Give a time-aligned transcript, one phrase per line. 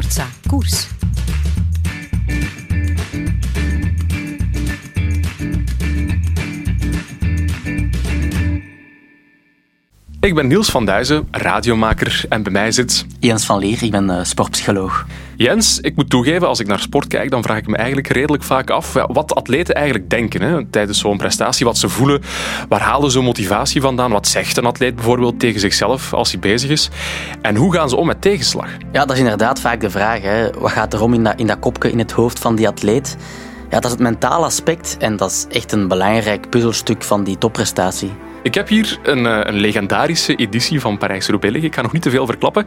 [0.00, 0.86] Sportza Koers.
[10.20, 13.06] Ik ben Niels van Duizen, radiomaker en bij mij zit...
[13.18, 15.06] Jens van Leer, ik ben uh, sportpsycholoog.
[15.42, 18.42] Jens, ik moet toegeven, als ik naar sport kijk, dan vraag ik me eigenlijk redelijk
[18.42, 22.22] vaak af wat atleten eigenlijk denken hè, tijdens zo'n prestatie, wat ze voelen,
[22.68, 26.70] waar halen ze motivatie vandaan, wat zegt een atleet bijvoorbeeld tegen zichzelf als hij bezig
[26.70, 26.90] is
[27.42, 28.68] en hoe gaan ze om met tegenslag?
[28.92, 30.22] Ja, dat is inderdaad vaak de vraag.
[30.22, 30.50] Hè.
[30.50, 33.16] Wat gaat er om in dat, in dat kopje in het hoofd van die atleet?
[33.70, 37.38] Ja, dat is het mentale aspect en dat is echt een belangrijk puzzelstuk van die
[37.38, 38.12] topprestatie.
[38.42, 42.10] Ik heb hier een, eh, een legendarische editie van Parijs-Roubaix Ik ga nog niet te
[42.10, 42.66] veel verklappen.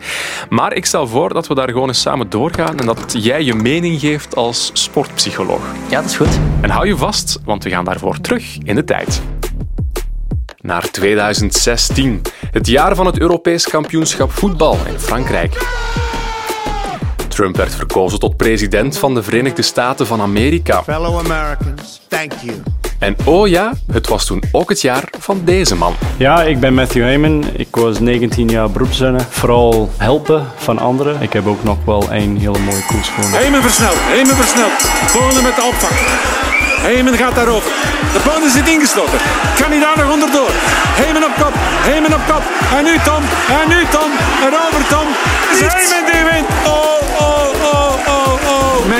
[0.49, 3.53] Maar ik stel voor dat we daar gewoon eens samen doorgaan en dat jij je
[3.53, 5.61] mening geeft als sportpsycholoog.
[5.89, 6.39] Ja, dat is goed.
[6.61, 9.21] En hou je vast, want we gaan daarvoor terug in de tijd.
[10.57, 12.21] Naar 2016,
[12.51, 15.57] het jaar van het Europees kampioenschap voetbal in Frankrijk.
[17.33, 20.83] Trump werd verkozen tot president van de Verenigde Staten van Amerika.
[20.83, 22.61] Fellow Americans, thank you.
[22.99, 25.95] En oh ja, het was toen ook het jaar van deze man.
[26.17, 27.45] Ja, ik ben Matthew Heyman.
[27.55, 29.25] Ik was 19 jaar beroepsrenner.
[29.29, 31.21] Vooral helpen van anderen.
[31.21, 33.39] Ik heb ook nog wel één hele mooie koers gewonnen.
[33.39, 34.81] Heyman versnelt, Heyman versnelt.
[35.15, 35.95] Volgende met de opvang.
[36.87, 37.71] Heyman gaat daarover.
[38.13, 39.19] De banden zit ingesloten.
[39.59, 40.51] Kan hij daar nog onderdoor?
[40.99, 41.53] Heyman op kop,
[41.87, 42.43] Heyman op kop.
[42.77, 43.23] En nu Tom,
[43.59, 44.09] en nu Tom.
[44.45, 45.07] En over Tom.
[45.71, 46.47] Heyman die wint.
[46.65, 47.22] Oh, oh, oh, oh,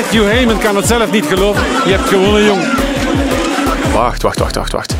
[0.04, 1.64] Matthew Heyman kan het zelf niet geloven.
[1.64, 2.62] Je hebt gewonnen, jong.
[3.94, 4.96] Wacht, wacht, wacht, wacht, wacht.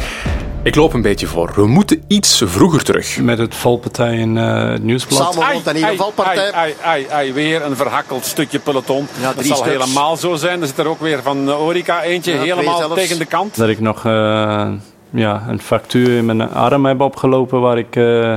[0.64, 1.52] Ik loop een beetje voor.
[1.56, 3.18] We moeten iets vroeger terug.
[3.18, 5.34] Met het valpartij in uh, het nieuwsblad.
[5.34, 6.52] Samenlot en hier een valpartij.
[6.52, 9.08] Ai, ai, ai, weer een verhakkeld stukje peloton.
[9.22, 9.72] Ja, dat zal stuks.
[9.72, 10.62] helemaal zo zijn.
[10.62, 13.58] Er zit er ook weer van Orica eentje ja, helemaal tegen de kant.
[13.58, 14.12] Dat ik nog uh,
[15.10, 18.36] ja, een fractuur in mijn arm heb opgelopen waar ik uh,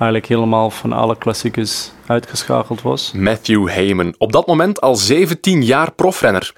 [0.00, 3.12] eigenlijk helemaal van alle klassiekers uitgeschakeld was.
[3.12, 6.52] Matthew Heyman, op dat moment al 17 jaar profrenner.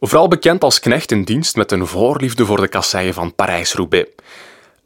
[0.00, 4.10] Vooral bekend als knecht in dienst met een voorliefde voor de kasseien van Parijs-Roubaix.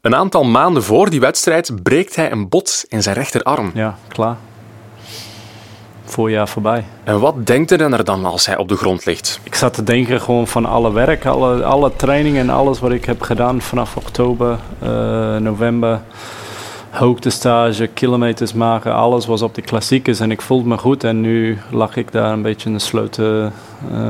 [0.01, 3.71] Een aantal maanden voor die wedstrijd breekt hij een bot in zijn rechterarm.
[3.73, 4.37] Ja, klaar.
[6.05, 6.85] Voorjaar voorbij.
[7.03, 9.39] En wat denkt de renner dan als hij op de grond ligt?
[9.43, 13.05] Ik zat te denken gewoon van alle werk, alle, alle trainingen en alles wat ik
[13.05, 14.89] heb gedaan vanaf oktober, uh,
[15.35, 16.01] november
[16.97, 21.03] hoogtestage, kilometers maken, alles was op de klassiekers en ik voelde me goed.
[21.03, 23.47] En nu lag ik daar een beetje in de sloot uh,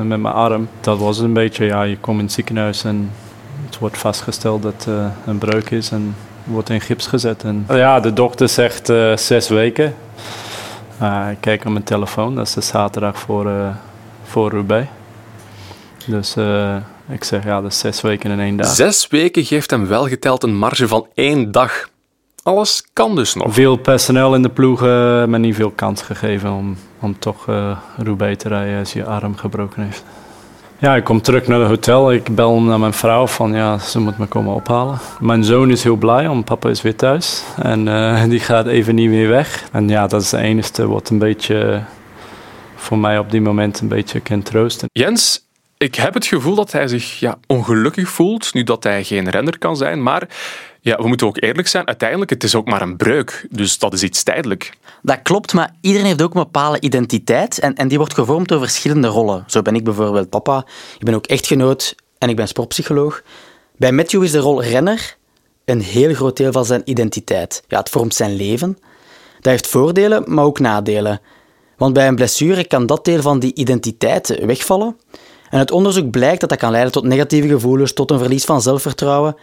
[0.04, 0.70] met mijn arm.
[0.82, 3.12] Dat was een beetje, ja, je komt in het ziekenhuis en
[3.66, 7.44] het wordt vastgesteld dat uh, een breuk is en wordt in gips gezet.
[7.44, 9.96] En, ja, de dokter zegt uh, zes weken.
[11.32, 13.52] ik kijk op mijn telefoon, dat is de zaterdag voor,
[14.24, 14.88] voor Roubaix.
[16.06, 16.36] Dus
[17.10, 18.68] ik zeg, ja, dat is zes weken in één dag.
[18.68, 21.90] Zes weken geeft hem wel geteld een marge van één dag
[22.48, 23.54] alles kan dus nog.
[23.54, 24.82] Veel personeel in de ploeg,
[25.28, 29.36] maar niet veel kans gegeven om, om toch uh, Roubaix te rijden als je arm
[29.36, 30.04] gebroken heeft.
[30.80, 32.12] Ja, ik kom terug naar het hotel.
[32.12, 35.00] Ik bel naar mijn vrouw van ja, ze moet me komen ophalen.
[35.20, 37.44] Mijn zoon is heel blij, want papa is weer thuis.
[37.62, 39.64] En uh, die gaat even niet meer weg.
[39.72, 41.84] En ja, dat is het enige wat een beetje
[42.76, 44.90] voor mij op die moment een beetje kan troosten.
[44.92, 45.47] Jens,
[45.78, 49.58] ik heb het gevoel dat hij zich ja, ongelukkig voelt, nu dat hij geen renner
[49.58, 50.04] kan zijn.
[50.04, 50.28] Maar
[50.82, 53.48] ja, we moeten ook eerlijk zijn, uiteindelijk het is ook maar een breuk.
[53.52, 54.78] Dus dat is iets tijdelijk.
[55.02, 58.60] Dat klopt, maar iedereen heeft ook een bepaalde identiteit en, en die wordt gevormd door
[58.60, 59.44] verschillende rollen.
[59.48, 60.66] Zo ben ik bijvoorbeeld papa,
[60.98, 63.22] ik ben ook echtgenoot en ik ben sportpsycholoog.
[63.78, 65.16] Bij Matthew is de rol renner
[65.66, 67.64] een heel groot deel van zijn identiteit.
[67.68, 68.78] Ja, het vormt zijn leven.
[69.36, 71.22] Dat heeft voordelen, maar ook nadelen.
[71.78, 74.98] Want bij een blessure kan dat deel van die identiteit wegvallen.
[75.50, 78.62] En het onderzoek blijkt dat dat kan leiden tot negatieve gevoelens, tot een verlies van
[78.62, 79.36] zelfvertrouwen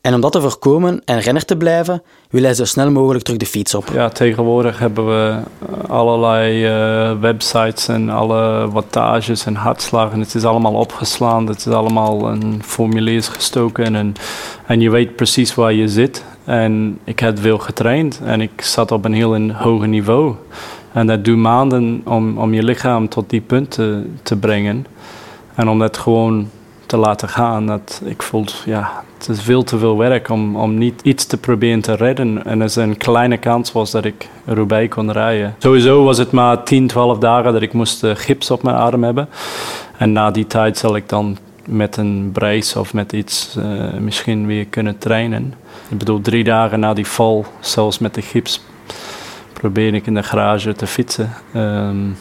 [0.00, 3.38] en om dat te voorkomen en renner te blijven, wil hij zo snel mogelijk terug
[3.38, 3.88] de fiets op.
[3.92, 10.20] Ja, tegenwoordig hebben we eh, allerlei uh, websites en alle wattages en hartslagen.
[10.20, 14.14] Het is allemaal opgeslaan, het is allemaal een formuliers gestoken en,
[14.66, 16.24] en je weet precies waar je zit.
[16.44, 20.34] En ik heb veel getraind en ik zat op een heel hoog niveau.
[20.92, 24.86] En dat doet maanden om, om je lichaam tot die punt te, te brengen.
[25.58, 26.50] En om dat gewoon
[26.86, 27.66] te laten gaan.
[27.66, 31.36] Dat ik voelde, ja, het is veel te veel werk om, om niet iets te
[31.36, 32.44] proberen te redden.
[32.44, 35.54] En er een kleine kans was dat ik Roubaix kon rijden.
[35.58, 39.04] Sowieso was het maar 10, 12 dagen dat ik moest uh, gips op mijn arm
[39.04, 39.28] hebben.
[39.96, 44.46] En na die tijd zal ik dan met een brace of met iets uh, misschien
[44.46, 45.54] weer kunnen trainen.
[45.88, 48.64] Ik bedoel, drie dagen na die val, zelfs met de gips,
[49.52, 51.30] probeer ik in de garage te fietsen.
[51.56, 52.16] Um,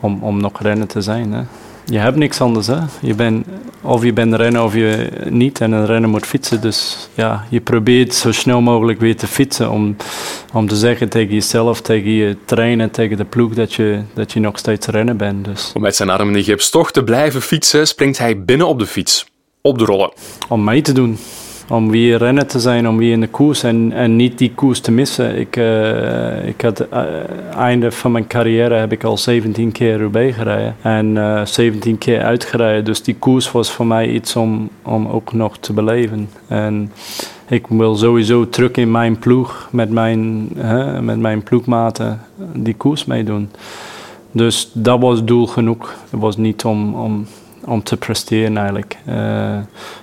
[0.00, 1.32] om, om nog rennen te zijn.
[1.32, 1.42] Hè.
[1.90, 2.66] Je hebt niks anders.
[2.66, 2.78] Hè?
[3.00, 3.46] Je bent,
[3.80, 5.60] of je bent rennen of je niet.
[5.60, 6.60] En een renner moet fietsen.
[6.60, 9.70] Dus ja, je probeert zo snel mogelijk weer te fietsen.
[9.70, 9.96] Om,
[10.52, 14.40] om te zeggen tegen jezelf, tegen je trainer, tegen de ploeg dat je, dat je
[14.40, 15.44] nog steeds rennen bent.
[15.44, 15.72] Dus.
[15.74, 18.78] Om met zijn arm in de gips toch te blijven fietsen, springt hij binnen op
[18.78, 19.26] de fiets.
[19.62, 20.12] Op de rollen.
[20.48, 21.18] Om mee te doen
[21.68, 24.80] om weer rennen te zijn, om weer in de koers en, en niet die koers
[24.80, 25.38] te missen.
[25.38, 27.00] Ik, uh, ik had uh,
[27.56, 32.22] einde van mijn carrière heb ik al 17 keer Roubaix gereden en uh, 17 keer
[32.22, 32.84] uitgereden.
[32.84, 36.30] Dus die koers was voor mij iets om, om ook nog te beleven.
[36.48, 36.92] En
[37.48, 40.48] ik wil sowieso terug in mijn ploeg met mijn,
[41.00, 42.20] met mijn ploegmaten
[42.54, 43.50] die koers meedoen.
[44.32, 45.94] Dus dat was doel genoeg.
[46.10, 47.26] Het was niet om, om
[47.68, 48.98] om te presteren eigenlijk.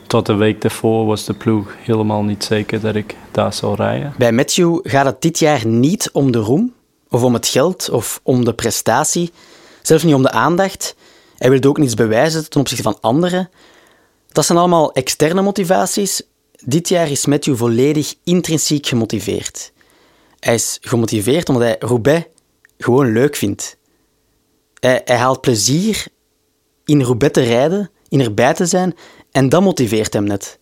[0.07, 4.13] Tot de week daarvoor was de ploeg helemaal niet zeker dat ik daar zou rijden.
[4.17, 6.73] Bij Matthew gaat het dit jaar niet om de roem,
[7.09, 9.31] of om het geld, of om de prestatie.
[9.81, 10.95] Zelfs niet om de aandacht.
[11.37, 13.49] Hij wilde ook niets bewijzen ten opzichte van anderen.
[14.27, 16.21] Dat zijn allemaal externe motivaties.
[16.63, 19.71] Dit jaar is Matthew volledig intrinsiek gemotiveerd.
[20.39, 22.25] Hij is gemotiveerd omdat hij Roubaix
[22.77, 23.77] gewoon leuk vindt.
[24.79, 26.07] Hij, hij haalt plezier
[26.85, 28.95] in Roubaix te rijden, in erbij te zijn,
[29.35, 30.59] en dat motiveert hem net.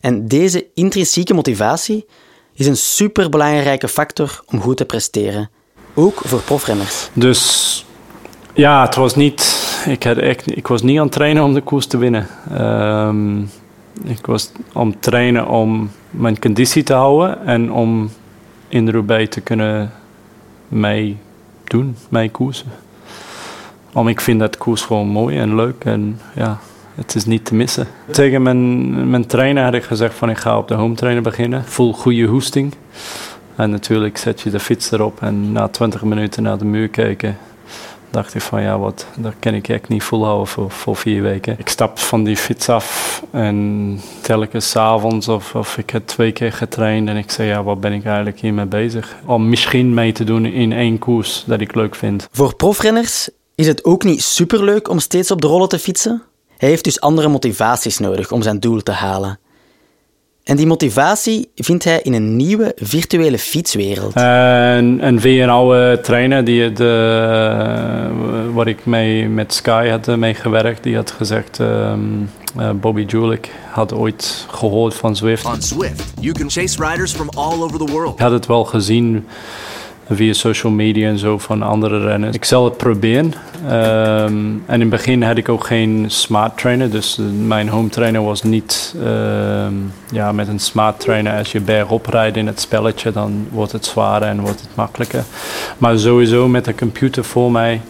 [0.00, 2.06] En deze intrinsieke motivatie
[2.54, 5.50] is een superbelangrijke factor om goed te presteren.
[5.94, 7.08] Ook voor profrenners.
[7.12, 7.84] Dus
[8.54, 11.60] ja, het was niet, ik, had echt, ik was niet aan het trainen om de
[11.60, 12.26] koers te winnen.
[12.60, 13.50] Um,
[14.04, 18.10] ik was aan het trainen om mijn conditie te houden en om
[18.68, 19.92] in de Roubaix te kunnen
[20.68, 22.72] meedoen, mee koersen.
[23.92, 26.60] Om ik vind dat koers gewoon mooi en leuk en ja,
[27.00, 27.86] het is niet te missen.
[28.10, 31.64] Tegen mijn, mijn trainer had ik gezegd van ik ga op de home trainer beginnen.
[31.64, 32.74] Voel goede hoesting.
[33.56, 37.38] En natuurlijk zet je de fiets erop en na 20 minuten naar de muur kijken
[38.10, 41.54] dacht ik van ja, wat, dat kan ik echt niet volhouden voor, voor vier weken.
[41.58, 46.52] Ik stap van die fiets af en telkens avonds of, of ik heb twee keer
[46.52, 49.16] getraind en ik zei ja, wat ben ik eigenlijk hiermee bezig?
[49.26, 52.28] Om misschien mee te doen in één koers dat ik leuk vind.
[52.32, 56.22] Voor profrenners is het ook niet superleuk om steeds op de rollen te fietsen?
[56.60, 59.38] Hij heeft dus andere motivaties nodig om zijn doel te halen.
[60.44, 64.14] En die motivatie vindt hij in een nieuwe virtuele fietswereld.
[64.14, 70.14] En, en via een oude trainer die de, waar ik mee met Sky had eh,
[70.14, 71.58] meegewerkt, die had gezegd.
[71.58, 75.44] Um, uh, Bobby Julik had ooit gehoord van Zwift.
[75.44, 78.12] On Zwift, you can chase riders from all over the world.
[78.12, 79.26] Ik had het wel gezien
[80.10, 82.36] via social media en zo van andere renners.
[82.36, 83.34] Ik zal het proberen.
[83.64, 88.22] Um, en in het begin had ik ook geen smart trainer, dus mijn home trainer
[88.22, 91.38] was niet um, ja, met een smart trainer.
[91.38, 95.24] Als je bergop rijdt in het spelletje, dan wordt het zwaarder en wordt het makkelijker.
[95.78, 97.80] Maar sowieso met een computer voor mij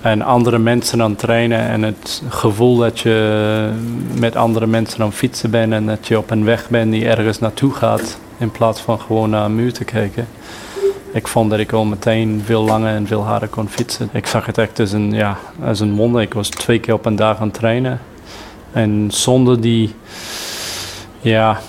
[0.00, 3.68] en andere mensen aan trainen en het gevoel dat je
[4.18, 7.38] met andere mensen aan fietsen bent en dat je op een weg bent die ergens
[7.38, 10.26] naartoe gaat in plaats van gewoon naar een muur te kijken
[11.12, 14.08] ik vond dat ik al meteen veel langer en veel harder kon fietsen.
[14.12, 16.22] Ik zag het echt als een, ja, als een wonder.
[16.22, 18.00] Ik was twee keer op een dag aan het trainen.
[18.72, 19.94] En zonder die,
[21.20, 21.60] ja,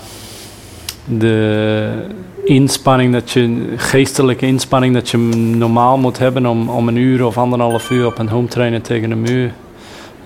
[1.04, 2.06] de
[2.44, 5.18] inspanning dat je, geestelijke inspanning dat je
[5.56, 9.10] normaal moet hebben om, om een uur of anderhalf uur op een home trainen tegen
[9.10, 9.52] een muur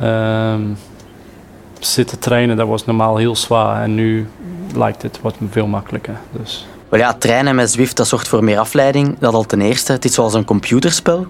[0.03, 0.77] um,
[1.79, 3.83] zitten trainen, dat was normaal heel zwaar.
[3.83, 4.27] En nu
[4.75, 6.17] lijkt het wat veel makkelijker.
[6.31, 6.67] Dus.
[6.89, 9.19] Wel ja, met Zwift dat zorgt voor meer afleiding.
[9.19, 9.93] Dat al ten eerste.
[9.93, 11.27] Het is zoals een computerspel.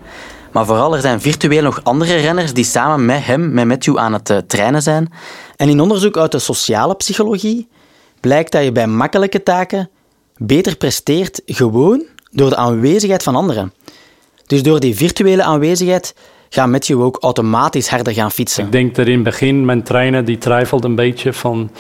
[0.53, 4.13] Maar vooral, er zijn virtueel nog andere renners die samen met hem, met Matthew, aan
[4.13, 5.13] het uh, trainen zijn.
[5.57, 7.69] En in onderzoek uit de sociale psychologie
[8.21, 9.91] blijkt dat je bij makkelijke taken
[10.37, 13.73] beter presteert gewoon door de aanwezigheid van anderen.
[14.47, 16.15] Dus door die virtuele aanwezigheid
[16.49, 18.65] gaat Matthew ook automatisch harder gaan fietsen.
[18.65, 21.71] Ik denk dat in het begin mijn trainer die twijfelt een beetje van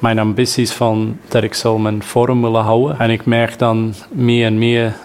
[0.00, 2.98] mijn ambities van dat ik zou mijn vorm willen houden.
[2.98, 4.96] En ik merk dan meer en meer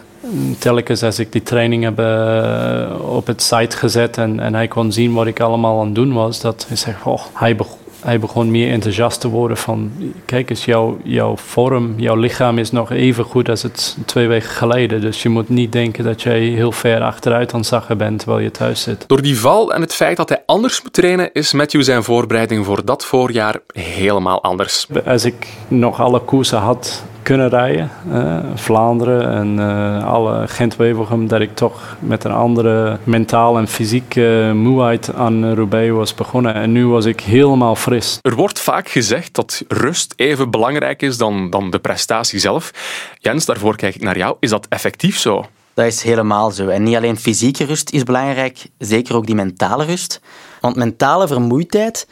[0.59, 4.91] telkens als ik die training heb uh, op het site gezet en, en hij kon
[4.91, 8.19] zien wat ik allemaal aan het doen was, dat hij zegt, oh, hij begon hij
[8.19, 9.91] begon meer enthousiast te worden van...
[10.25, 14.49] Kijk eens, jouw, jouw vorm, jouw lichaam is nog even goed als het twee weken
[14.49, 15.01] geleden.
[15.01, 18.43] Dus je moet niet denken dat jij heel ver achteruit aan het zakken bent terwijl
[18.43, 19.03] je thuis zit.
[19.07, 21.29] Door die val en het feit dat hij anders moet trainen...
[21.33, 24.87] is Matthew zijn voorbereiding voor dat voorjaar helemaal anders.
[25.05, 27.91] Als ik nog alle koersen had kunnen rijden.
[28.11, 34.51] Uh, Vlaanderen en uh, alle Gent-Wevelgem, dat ik toch met een andere mentaal en fysieke
[34.55, 36.53] moeheid aan Roubaix was begonnen.
[36.53, 38.19] En nu was ik helemaal fris.
[38.21, 42.71] Er wordt vaak gezegd dat rust even belangrijk is dan, dan de prestatie zelf.
[43.19, 44.35] Jens, daarvoor kijk ik naar jou.
[44.39, 45.45] Is dat effectief zo?
[45.73, 46.67] Dat is helemaal zo.
[46.67, 50.21] En niet alleen fysieke rust is belangrijk, zeker ook die mentale rust.
[50.61, 52.07] Want mentale vermoeidheid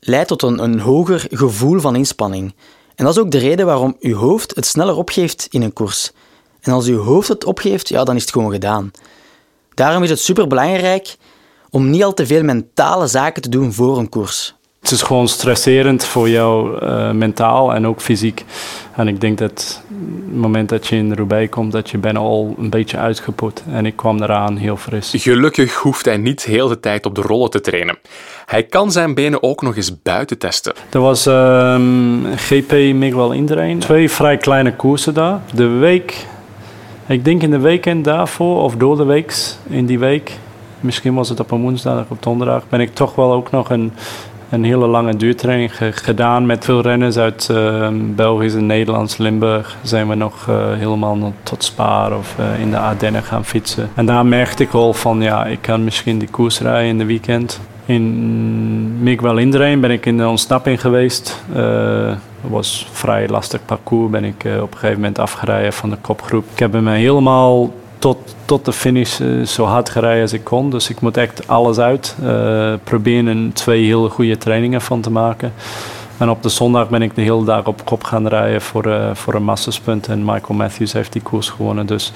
[0.00, 2.54] leidt tot een, een hoger gevoel van inspanning.
[2.94, 6.12] En dat is ook de reden waarom uw hoofd het sneller opgeeft in een koers.
[6.60, 8.90] En als uw hoofd het opgeeft, ja, dan is het gewoon gedaan.
[9.74, 11.16] Daarom is het superbelangrijk
[11.70, 14.54] om niet al te veel mentale zaken te doen voor een koers.
[14.84, 18.44] Het is gewoon stresserend voor jou uh, mentaal en ook fysiek.
[18.96, 19.82] En ik denk dat het
[20.32, 23.62] moment dat je in Roubaix komt, dat je bijna al een beetje uitgeput.
[23.70, 25.12] En ik kwam eraan heel fris.
[25.16, 27.98] Gelukkig hoeft hij niet heel de tijd op de rollen te trainen.
[28.46, 30.72] Hij kan zijn benen ook nog eens buiten testen.
[30.90, 33.78] Er was um, GP Miguel Indurain.
[33.78, 35.40] Twee vrij kleine koersen daar.
[35.54, 36.26] De week,
[37.06, 39.34] ik denk in de weekend daarvoor, of door de week
[39.68, 40.38] in die week,
[40.80, 43.70] misschien was het op een woensdag of op donderdag, ben ik toch wel ook nog
[43.70, 43.92] een
[44.50, 49.76] een hele lange duurtraining gedaan met veel renners uit uh, België en Nederlands, Limburg.
[49.82, 53.90] Zijn we nog uh, helemaal tot Spaar of uh, in de Ardennen gaan fietsen.
[53.94, 57.04] En daar merkte ik al van ja, ik kan misschien die koers rijden in de
[57.04, 57.60] weekend.
[57.86, 61.42] In Miguel Indrein ben ik in de ontsnapping geweest.
[61.52, 64.10] Het was een vrij lastig parcours.
[64.10, 66.44] Ben ik op een gegeven moment afgereden van de kopgroep.
[66.52, 67.70] Ik heb me helemaal
[68.04, 70.70] tot, tot de finish uh, zo hard gereden als ik kon.
[70.70, 72.16] Dus ik moet echt alles uit.
[72.22, 75.52] Uh, proberen twee hele goede trainingen van te maken.
[76.18, 79.14] En op de zondag ben ik de hele dag op kop gaan rijden voor, uh,
[79.14, 80.08] voor een massaspunt.
[80.08, 81.86] En Michael Matthews heeft die koers gewonnen.
[81.86, 82.12] Dus,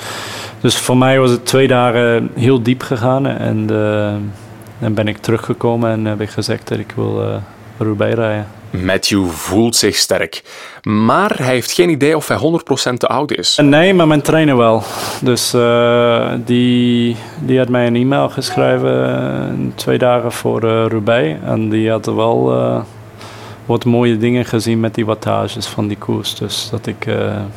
[0.60, 3.26] dus voor mij was het twee dagen heel diep gegaan.
[3.26, 3.66] En
[4.78, 7.40] dan ben ik teruggekomen en heb ik gezegd dat ik wil
[7.78, 8.57] Roubaix rijden.
[8.70, 10.42] Matthew voelt zich sterk.
[10.82, 12.38] Maar hij heeft geen idee of hij
[12.92, 13.58] 100% te oud is.
[13.62, 14.82] Nee, maar mijn trainer wel.
[15.20, 21.38] Dus uh, die, die had mij een e-mail geschreven twee dagen voor uh.
[21.44, 22.84] En die had wel
[23.66, 26.34] wat mooie dingen gezien met die wattages van die koers.
[26.34, 27.06] Dus dat ik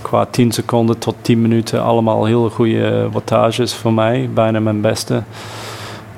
[0.02, 4.30] qua 10 seconden tot 10 minuten allemaal hele goede wattages voor mij.
[4.34, 5.24] Bijna mijn beste.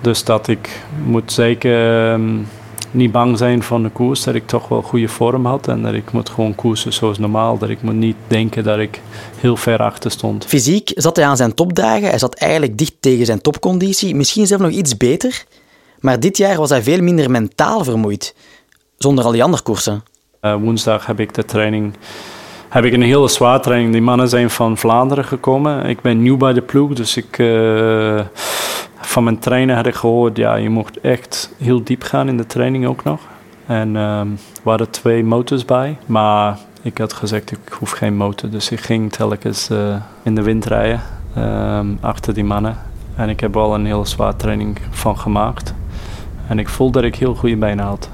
[0.02, 2.12] Dus dat ik moet zeker...
[2.12, 2.48] Um,
[2.94, 5.94] niet bang zijn van de koers, dat ik toch wel goede vorm had en dat
[5.94, 7.58] ik moet gewoon koersen zoals normaal.
[7.58, 9.02] Dat ik moet niet denken dat ik
[9.38, 10.46] heel ver achter stond.
[10.46, 14.64] Fysiek zat hij aan zijn topdagen, hij zat eigenlijk dicht tegen zijn topconditie, misschien zelfs
[14.64, 15.46] nog iets beter.
[16.00, 18.36] Maar dit jaar was hij veel minder mentaal vermoeid,
[18.98, 20.04] zonder al die andere koersen.
[20.42, 21.94] Uh, woensdag heb ik de training
[22.74, 23.92] heb ik een hele zwaar training.
[23.92, 25.86] Die mannen zijn van Vlaanderen gekomen.
[25.86, 27.38] Ik ben nieuw bij de ploeg, dus ik...
[27.38, 28.20] Uh,
[29.13, 32.46] van mijn trainer had ik gehoord, ja, je mocht echt heel diep gaan in de
[32.46, 33.20] training ook nog.
[33.65, 38.50] En um, waren twee motors bij, maar ik had gezegd, ik hoef geen motor.
[38.50, 41.01] Dus ik ging telkens uh, in de wind rijden
[41.38, 42.77] um, achter die mannen.
[43.15, 45.74] En ik heb wel een heel zwaar training van gemaakt.
[46.48, 48.10] En ik voel dat ik heel goede benen had.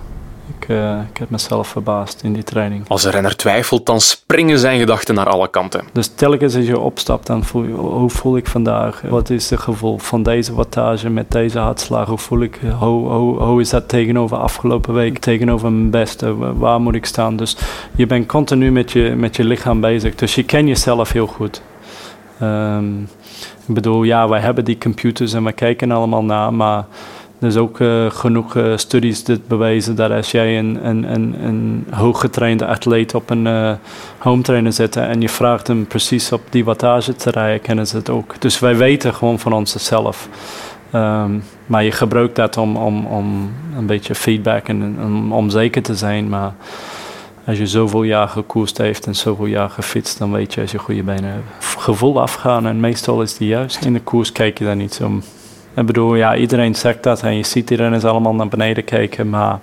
[0.69, 2.87] Ik, uh, ik heb mezelf verbaasd in die training.
[2.87, 5.83] Als een renner twijfelt, dan springen zijn gedachten naar alle kanten.
[5.93, 9.01] Dus telkens als je opstapt, dan voel je, hoe voel ik vandaag?
[9.01, 12.07] Wat is het gevoel van deze wattage met deze hartslag?
[12.07, 16.35] Hoe voel ik, hoe, hoe, hoe is dat tegenover afgelopen week, tegenover mijn beste?
[16.57, 17.35] Waar moet ik staan?
[17.35, 17.57] Dus
[17.95, 20.15] je bent continu met je, met je lichaam bezig.
[20.15, 21.61] Dus je kent jezelf heel goed.
[22.41, 23.09] Um,
[23.67, 26.85] ik bedoel, ja, wij hebben die computers en we kijken allemaal naar, maar
[27.39, 31.35] er is ook uh, genoeg uh, studies die bewijzen dat als jij een, een, een,
[31.43, 33.71] een hooggetrainde atleet op een uh,
[34.17, 37.97] home trainer zet en je vraagt hem precies op die wattage te rijden, kennen ze
[37.97, 38.41] het ook.
[38.41, 40.29] Dus wij weten gewoon van onszelf.
[40.95, 45.81] Um, maar je gebruikt dat om, om, om een beetje feedback en om, om zeker
[45.81, 46.29] te zijn.
[46.29, 46.53] Maar
[47.45, 50.77] als je zoveel jaar gekoerst heeft en zoveel jaar gefietst, dan weet je als je
[50.77, 51.65] goede benen hebt.
[51.77, 53.85] Gevoel afgaan en meestal is die juist.
[53.85, 55.21] In de koers kijk je daar niet zo
[55.75, 59.29] ik bedoel, ja, iedereen zegt dat en je ziet die renners allemaal naar beneden kijken,
[59.29, 59.59] maar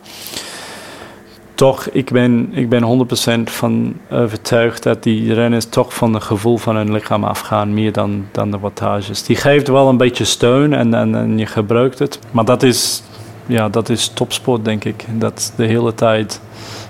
[1.55, 3.07] toch, ik ben, ik ben
[3.49, 7.93] 100% van overtuigd dat die renners toch van het gevoel van hun lichaam afgaan, meer
[7.93, 9.23] dan, dan de wattages.
[9.23, 13.03] Die geeft wel een beetje steun en, en, en je gebruikt het, maar dat is,
[13.47, 15.05] ja, dat is topsport, denk ik.
[15.09, 16.41] Dat de hele tijd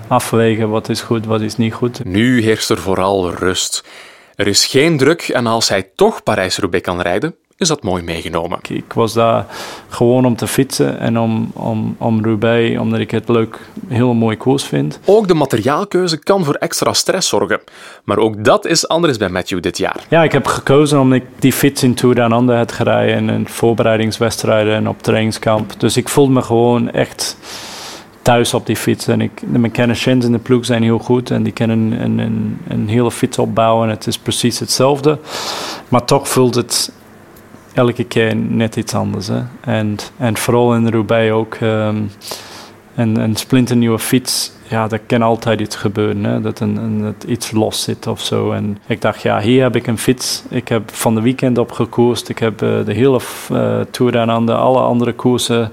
[0.07, 2.05] afwegen wat is goed, wat is niet goed.
[2.05, 3.83] Nu heerst er vooral rust.
[4.35, 8.59] Er is geen druk en als hij toch Parijs-Roubaix kan rijden, is dat mooi meegenomen.
[8.69, 9.45] Ik was daar
[9.87, 14.37] gewoon om te fietsen en om, om, om Roubaix, omdat ik het leuk, heel mooi
[14.37, 14.99] koers vind.
[15.05, 17.59] Ook de materiaalkeuze kan voor extra stress zorgen.
[18.03, 20.05] Maar ook dat is anders bij Matthew dit jaar.
[20.09, 23.29] Ja, ik heb gekozen omdat ik die fiets in Tour Down Under had gereden en
[23.29, 25.79] in voorbereidingswedstrijden en op trainingskamp.
[25.79, 27.37] Dus ik voelde me gewoon echt
[28.21, 29.07] thuis op die fiets.
[29.07, 32.57] En ik, de mechanicians in de ploeg zijn heel goed en die kunnen een, een,
[32.67, 33.89] een hele fiets opbouwen.
[33.89, 35.19] Het is precies hetzelfde.
[35.89, 36.91] Maar toch voelt het
[37.77, 39.27] elke keer net iets anders.
[39.27, 39.41] Hè?
[39.61, 41.57] En, en vooral in Roubaix ook.
[41.61, 42.09] Um,
[42.95, 46.23] een, een splinternieuwe fiets ja, er kan altijd iets gebeuren.
[46.23, 46.41] Hè?
[46.41, 48.51] Dat, een, een, dat iets los zit of zo.
[48.51, 50.43] En ik dacht, ja, hier heb ik een fiets.
[50.49, 52.29] Ik heb van de weekend op gekoerst.
[52.29, 53.19] Ik heb uh, de hele
[53.51, 55.71] uh, Tour en de, alle andere koersen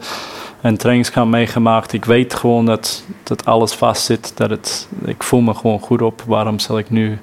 [0.64, 1.92] en trainingskamp meegemaakt.
[1.92, 4.36] Ik weet gewoon dat, dat alles vast zit.
[4.36, 6.22] Dat het, ik voel me gewoon goed op.
[6.26, 7.18] Waarom zal ik nu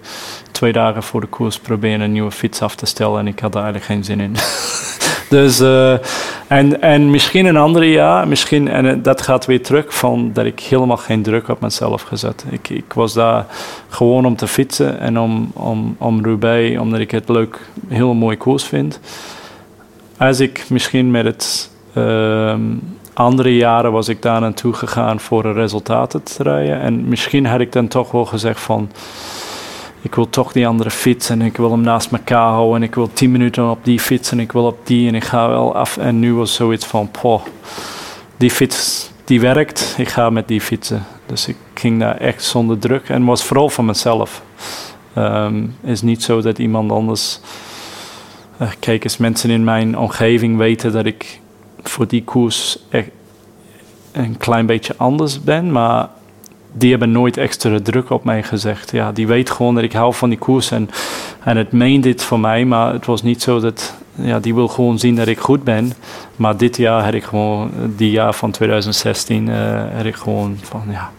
[0.51, 3.19] twee dagen voor de koers proberen een nieuwe fiets af te stellen?
[3.19, 4.35] En ik had daar eigenlijk geen zin in.
[5.37, 5.91] dus, uh,
[6.47, 10.59] en, en misschien een andere jaar, misschien, en dat gaat weer terug van dat ik
[10.59, 12.45] helemaal geen druk op mezelf gezet.
[12.49, 13.45] Ik, ik was daar
[13.89, 18.37] gewoon om te fietsen en om, om, om Roubaix, omdat ik het leuk, heel mooi
[18.37, 18.99] koers vind.
[20.17, 21.69] Als ik misschien met het.
[21.97, 22.53] Uh,
[23.21, 26.81] andere jaren was ik daar naartoe gegaan voor de resultaten te rijden.
[26.81, 28.89] En misschien had ik dan toch wel gezegd van...
[30.01, 32.75] Ik wil toch die andere fiets en ik wil hem naast elkaar houden.
[32.75, 35.23] En ik wil tien minuten op die fiets en ik wil op die en ik
[35.23, 35.97] ga wel af.
[35.97, 37.41] En nu was zoiets van, poh,
[38.37, 41.05] die fiets die werkt, ik ga met die fietsen.
[41.25, 44.41] Dus ik ging daar echt zonder druk en was vooral van mezelf.
[45.17, 47.39] Um, is niet zo dat iemand anders...
[48.61, 51.39] Uh, kijk eens, mensen in mijn omgeving weten dat ik
[51.83, 53.09] voor die koers echt
[54.11, 55.71] een klein beetje anders ben.
[55.71, 56.09] Maar
[56.73, 58.91] die hebben nooit extra druk op mij gezegd.
[58.91, 60.89] Ja, die weet gewoon dat ik hou van die koers en,
[61.43, 62.65] en het meent dit voor mij.
[62.65, 65.93] Maar het was niet zo dat, ja, die wil gewoon zien dat ik goed ben.
[66.35, 69.55] Maar dit jaar heb ik gewoon, die jaar van 2016, uh,
[69.89, 71.11] heb ik gewoon van, ja,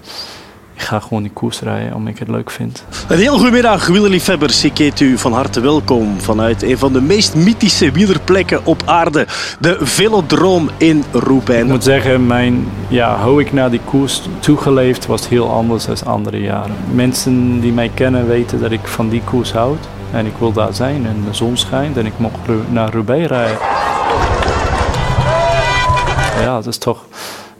[0.74, 2.84] ik ga gewoon die koers rijden omdat ik het leuk vind.
[3.08, 4.64] Een heel goedemiddag wielerliefhebbers.
[4.64, 9.26] Ik heet u van harte welkom vanuit een van de meest mythische wielerplekken op aarde.
[9.60, 11.62] De Velodroom in Roubaix.
[11.62, 15.96] Ik moet zeggen, mijn, ja, hoe ik naar die koers toegeleefd was heel anders dan
[16.04, 16.76] andere jaren.
[16.94, 19.88] Mensen die mij kennen weten dat ik van die koers houd.
[20.12, 22.38] En ik wil daar zijn en de zon schijnt en ik mocht
[22.70, 23.58] naar Roubaix rijden.
[26.40, 27.04] Ja, dat is toch...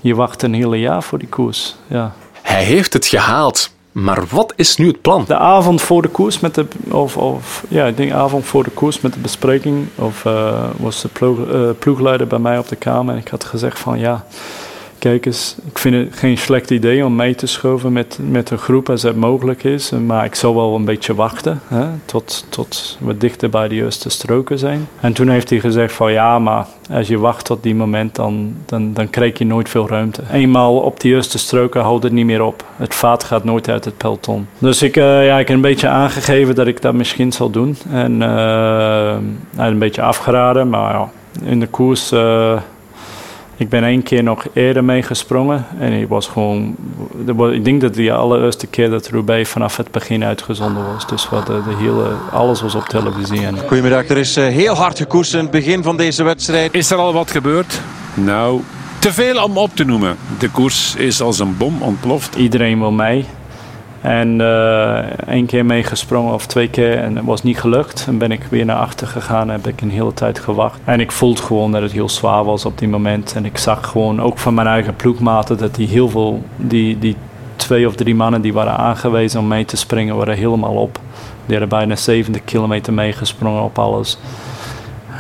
[0.00, 1.76] Je wacht een hele jaar voor die koers.
[1.87, 2.12] Ja.
[2.52, 3.71] Hij heeft het gehaald.
[3.92, 5.25] Maar wat is nu het plan?
[5.26, 8.71] De avond voor de koers met de, of, of ja, ik denk avond voor de
[8.71, 13.14] koers met de bespreking, of uh, was de uh, ploegleider bij mij op de kamer
[13.14, 14.25] en ik had gezegd van ja,
[15.02, 18.59] kijk eens, ik vind het geen slecht idee om mee te schoven met, met een
[18.59, 19.90] groep als het mogelijk is.
[19.90, 24.11] Maar ik zal wel een beetje wachten hè, tot, tot we dichter bij de juiste
[24.11, 24.88] stroken zijn.
[25.00, 28.55] En toen heeft hij gezegd van ja, maar als je wacht tot die moment, dan,
[28.66, 30.22] dan, dan krijg je nooit veel ruimte.
[30.33, 32.64] Eenmaal op de juiste stroken houdt het niet meer op.
[32.76, 34.46] Het vaat gaat nooit uit het peloton.
[34.59, 37.76] Dus ik, uh, ja, ik heb een beetje aangegeven dat ik dat misschien zal doen.
[37.90, 39.14] En uh,
[39.57, 41.11] een beetje afgeraden, maar ja,
[41.44, 42.12] in de koers...
[42.12, 42.61] Uh,
[43.62, 46.77] ik ben één keer nog eerder meegesprongen en ik was gewoon.
[47.53, 51.07] Ik denk dat de allereerste keer dat Roubaix vanaf het begin uitgezonden was.
[51.07, 53.46] Dus wat de, de hele, alles was op televisie.
[53.46, 53.59] En...
[53.59, 56.75] Goedemiddag, er is heel hard gekoerst in het begin van deze wedstrijd.
[56.75, 57.81] Is er al wat gebeurd?
[58.14, 58.61] Nou,
[58.98, 60.16] te veel om op te noemen.
[60.38, 62.35] De koers is als een bom ontploft.
[62.35, 63.27] Iedereen wil mee.
[64.02, 68.04] En uh, één keer meegesprongen of twee keer en het was niet gelukt.
[68.08, 70.80] En ben ik weer naar achter gegaan en heb ik een hele tijd gewacht.
[70.84, 73.32] En ik voelde gewoon dat het heel zwaar was op die moment.
[73.36, 77.16] En ik zag gewoon ook van mijn eigen ploegmaten dat die heel veel, die, die
[77.56, 80.98] twee of drie mannen die waren aangewezen om mee te springen, waren helemaal op.
[81.46, 84.18] Die hadden bijna 70 kilometer meegesprongen op alles.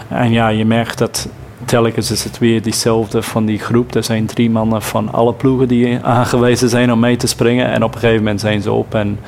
[0.08, 1.28] En ja, je merkt dat
[1.72, 3.94] telkens is het weer diezelfde van die groep.
[3.94, 7.66] Er zijn drie mannen van alle ploegen die aangewezen zijn om mee te springen.
[7.66, 8.94] En op een gegeven moment zijn ze op.
[8.94, 9.18] En,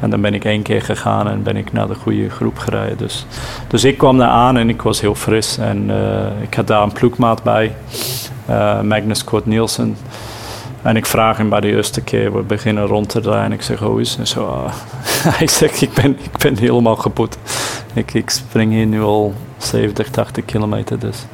[0.00, 2.96] en dan ben ik één keer gegaan en ben ik naar de goede groep gereden.
[2.96, 3.26] Dus,
[3.68, 5.58] dus ik kwam daar aan en ik was heel fris.
[5.58, 7.74] En uh, ik had daar een ploegmaat bij,
[8.50, 9.96] uh, Magnus Kort Nielsen.
[10.82, 13.44] En ik vraag hem bij de eerste keer, we beginnen rond te draaien.
[13.44, 14.72] En ik zeg, hoe is zo, uh,
[15.38, 17.38] hij zegt, ik ben, ik ben helemaal kapot.
[17.92, 20.98] Ik, ik spring hier nu al 70, 80 kilometer.
[20.98, 21.26] Dus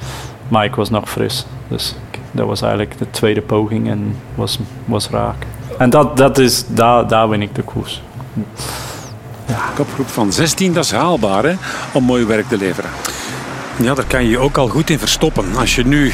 [0.49, 1.47] maar ik was nog fris.
[1.69, 1.95] Dus
[2.31, 5.47] dat was eigenlijk de tweede poging en was, was raak.
[5.79, 8.03] En dat, dat is, daar, daar win ik de koers.
[9.47, 9.59] Ja.
[9.75, 11.55] Kopgroep van 16, dat is haalbaar hè,
[11.93, 12.91] om mooi werk te leveren.
[13.77, 15.57] Ja, daar kan je je ook al goed in verstoppen.
[15.57, 16.13] Als je nu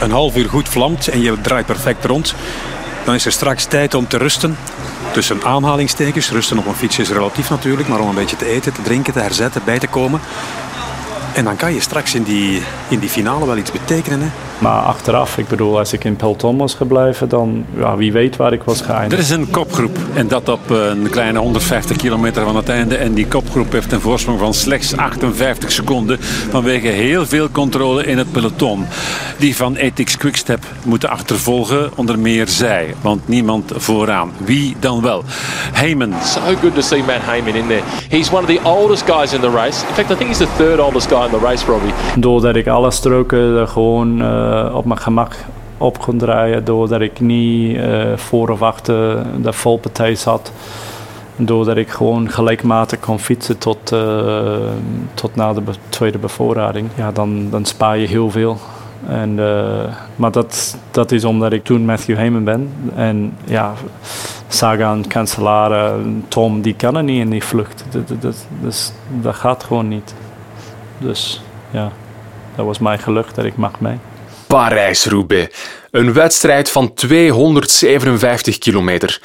[0.00, 2.34] een half uur goed vlamt en je draait perfect rond,
[3.04, 4.56] dan is er straks tijd om te rusten.
[5.12, 8.72] Tussen aanhalingstekens, rusten op een fiets is relatief natuurlijk, maar om een beetje te eten,
[8.72, 10.20] te drinken, te herzetten, bij te komen.
[11.40, 14.20] En dan kan je straks in die, in die finale wel iets betekenen.
[14.20, 14.28] Hè?
[14.58, 18.52] Maar achteraf, ik bedoel, als ik in peloton was gebleven, dan ja, wie weet waar
[18.52, 19.12] ik was geëindigd.
[19.12, 22.96] Er is een kopgroep en dat op eh, een kleine 150 kilometer van het einde.
[22.96, 26.18] En die kopgroep heeft een voorsprong van slechts 58 seconden
[26.50, 28.86] vanwege heel veel controle in het peloton.
[29.38, 34.32] Die van Ethics Quickstep moeten achtervolgen, onder meer zij, want niemand vooraan.
[34.44, 35.24] Wie dan wel?
[35.72, 36.14] Heyman.
[36.24, 37.82] So good to see Matt Heyman in there.
[38.08, 39.86] He's one of the oldest guys in the race.
[39.88, 41.92] In fact, I think he's the third oldest guy race, Robbie.
[42.18, 45.36] Doordat ik alle stroken gewoon uh, op mijn gemak
[45.78, 50.52] op kon draaien doordat ik niet uh, voor of achter de valpartij zat.
[51.36, 53.94] Doordat ik gewoon gelijkmatig kon fietsen tot,
[55.14, 56.88] tot na de tweede bevoorrading.
[56.94, 58.56] Ja, dan, dan spaar je heel veel.
[59.08, 59.34] En,
[60.16, 62.72] maar dat, dat is omdat ik toen Matthew Heyman ben.
[62.94, 63.72] En ja,
[64.48, 65.92] Sagan, Cancellara,
[66.28, 67.84] Tom, die kan niet in die vlucht.
[67.90, 70.14] Dat, dat, dat, dat gaat gewoon niet.
[71.00, 71.92] Dus ja,
[72.56, 73.98] dat was mijn geluk dat ik mag mee.
[74.46, 75.56] Parijs-Roubaix.
[75.90, 79.20] Een wedstrijd van 257 kilometer.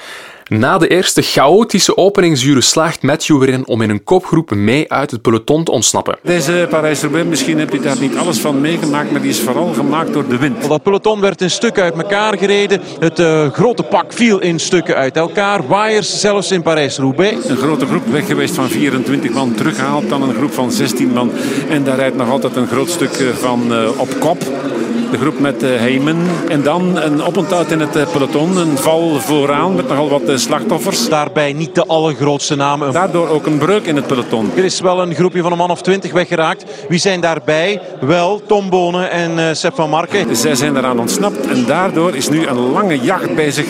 [0.49, 5.21] Na de eerste chaotische openingsuren slaagt Matthew erin om in een kopgroep mee uit het
[5.21, 6.17] peloton te ontsnappen.
[6.23, 10.13] Deze Parijs-Roubaix, misschien heb je daar niet alles van meegemaakt, maar die is vooral gemaakt
[10.13, 10.67] door de wind.
[10.67, 12.81] Dat peloton werd in stukken uit elkaar gereden.
[12.99, 15.67] Het uh, grote pak viel in stukken uit elkaar.
[15.67, 17.49] Waaiers zelfs in Parijs-Roubaix.
[17.49, 21.31] Een grote groep weg geweest van 24 man, teruggehaald dan een groep van 16 man.
[21.69, 24.43] En daar rijdt nog altijd een groot stuk van uh, op kop
[25.11, 26.27] de groep met uh, Heyman.
[26.47, 28.57] En dan een oponthoud in het uh, peloton.
[28.57, 31.09] Een val vooraan met nogal wat uh, slachtoffers.
[31.09, 32.93] Daarbij niet de allergrootste namen.
[32.93, 34.51] Daardoor ook een breuk in het peloton.
[34.55, 36.65] Er is wel een groepje van een man of twintig weggeraakt.
[36.89, 37.81] Wie zijn daarbij?
[37.99, 40.35] Wel Tom Bonen en Sepp van Marken.
[40.35, 41.47] Zij zijn eraan ontsnapt.
[41.47, 43.65] En daardoor is nu een lange jacht bezig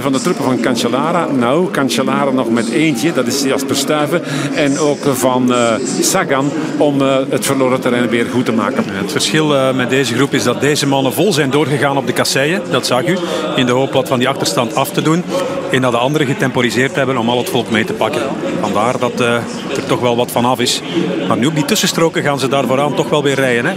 [0.00, 1.26] van de troepen van Cancellara.
[1.26, 3.12] Nou, Cancellara nog met eentje.
[3.12, 4.22] Dat is Jasper Stuyven.
[4.54, 5.54] En ook van
[6.00, 8.84] Sagan om het verloren terrein weer goed te maken.
[8.86, 12.62] Het verschil met deze groep is dat deze mannen vol zijn doorgegaan op de kasseien.
[12.70, 13.18] Dat zag u.
[13.56, 15.24] In de hoop wat van die achterstand af te doen.
[15.72, 18.22] En dat de anderen getemporiseerd hebben om al het volk mee te pakken.
[18.60, 19.34] Vandaar dat uh,
[19.76, 20.82] er toch wel wat van af is.
[21.28, 23.64] Maar nu op die tussenstroken gaan ze daar vooraan toch wel weer rijden.
[23.64, 23.72] Hè?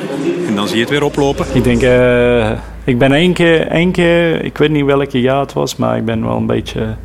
[0.47, 1.45] En dan zie je het weer oplopen.
[1.53, 2.49] Ik denk, uh,
[2.83, 6.05] ik ben één keer, één keer, ik weet niet welke jaar het was, maar ik
[6.05, 6.95] ben wel een beetje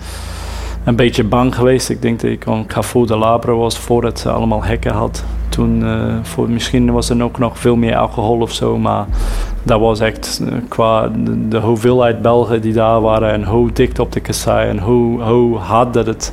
[0.85, 1.89] een beetje bang geweest.
[1.91, 5.25] Ik denk dat ik aan Carrefour de Labre was voordat ze allemaal hekken had.
[5.55, 9.07] Toen, uh, voor, misschien was er ook nog veel meer alcohol of zo, maar
[9.63, 11.11] dat was echt uh, qua
[11.49, 15.59] de, hoeveelheid Belgen die daar waren en hoe dicht op de kassei en hoe, hoe
[15.59, 16.33] hard dat het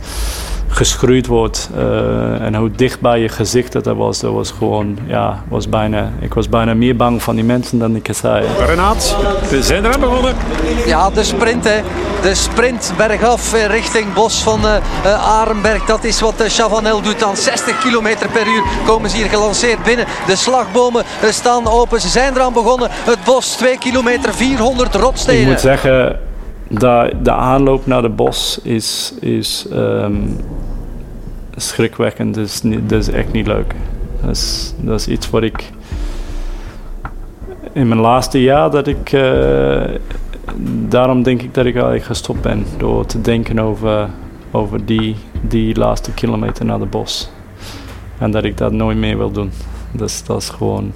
[0.71, 4.97] geschroeid wordt uh, en hoe dicht bij je gezicht dat, dat was, dat was gewoon,
[5.07, 8.45] ja, was bijna, ik was bijna meer bang van die mensen dan die kassei.
[8.65, 9.15] Renaat,
[9.49, 10.35] we zijn eraan begonnen.
[10.85, 11.81] Ja, de sprint hè.
[12.21, 15.85] De sprint bergaf richting Bos van uh, uh, Arenberg.
[15.85, 17.37] Dat is wat uh, Chavanel doet dan.
[17.37, 20.05] 60 km per uur komen ze hier gelanceerd binnen.
[20.27, 22.01] De slagbomen staan open.
[22.01, 22.89] Ze zijn eraan begonnen.
[22.91, 25.41] Het bos 2 kilometer 400 rotstenen.
[25.41, 26.19] Ik moet zeggen,
[26.67, 30.37] de, de aanloop naar de bos is, is um,
[31.67, 32.35] schrikwekkend.
[32.35, 33.75] Dat is, niet, dat is echt niet leuk.
[34.21, 35.71] Dat is, dat is iets wat ik
[37.73, 39.11] in mijn laatste jaar dat ik.
[39.11, 39.81] Uh,
[40.87, 42.65] daarom denk ik dat ik eigenlijk gestopt ben.
[42.77, 44.09] Door te denken over,
[44.51, 47.29] over die, die laatste kilometer naar de bos.
[48.17, 49.51] En dat ik dat nooit meer wil doen.
[49.91, 50.93] Dus dat is gewoon.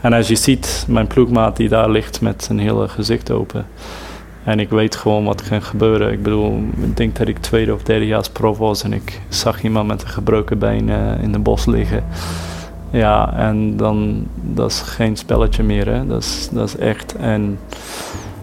[0.00, 3.66] En als je ziet, mijn ploegmaat die daar ligt met zijn hele gezicht open.
[4.44, 6.12] En ik weet gewoon wat kan gebeuren.
[6.12, 9.62] Ik bedoel, ik denk dat ik tweede of derde jaar prof was en ik zag
[9.62, 12.04] iemand met een gebroken been uh, in de bos liggen.
[12.90, 16.06] Ja, en dan, dat is geen spelletje meer, hè.
[16.06, 17.16] Dat is, dat is echt.
[17.16, 17.58] En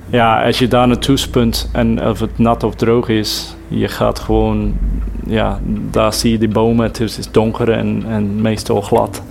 [0.10, 4.20] ja, als je daar naartoe spunt en of het nat of droog is, je gaat
[4.20, 4.78] gewoon,
[5.26, 5.60] ja,
[5.92, 9.22] daar zie je die bomen, het is, is donker en, en meestal glad.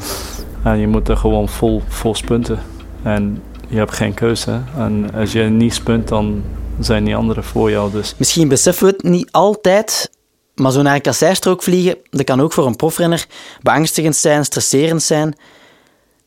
[0.62, 2.59] En je moet er gewoon vol, vol spunten.
[3.02, 4.61] En je hebt geen keuze.
[4.76, 6.42] En als je niet spunt, dan
[6.81, 7.90] zijn die anderen voor jou.
[7.90, 8.14] Dus.
[8.16, 10.11] Misschien beseffen we het niet altijd,
[10.55, 13.26] maar zo naar een kasseistrook vliegen, dat kan ook voor een profrenner
[13.62, 15.37] beangstigend zijn, stresserend zijn.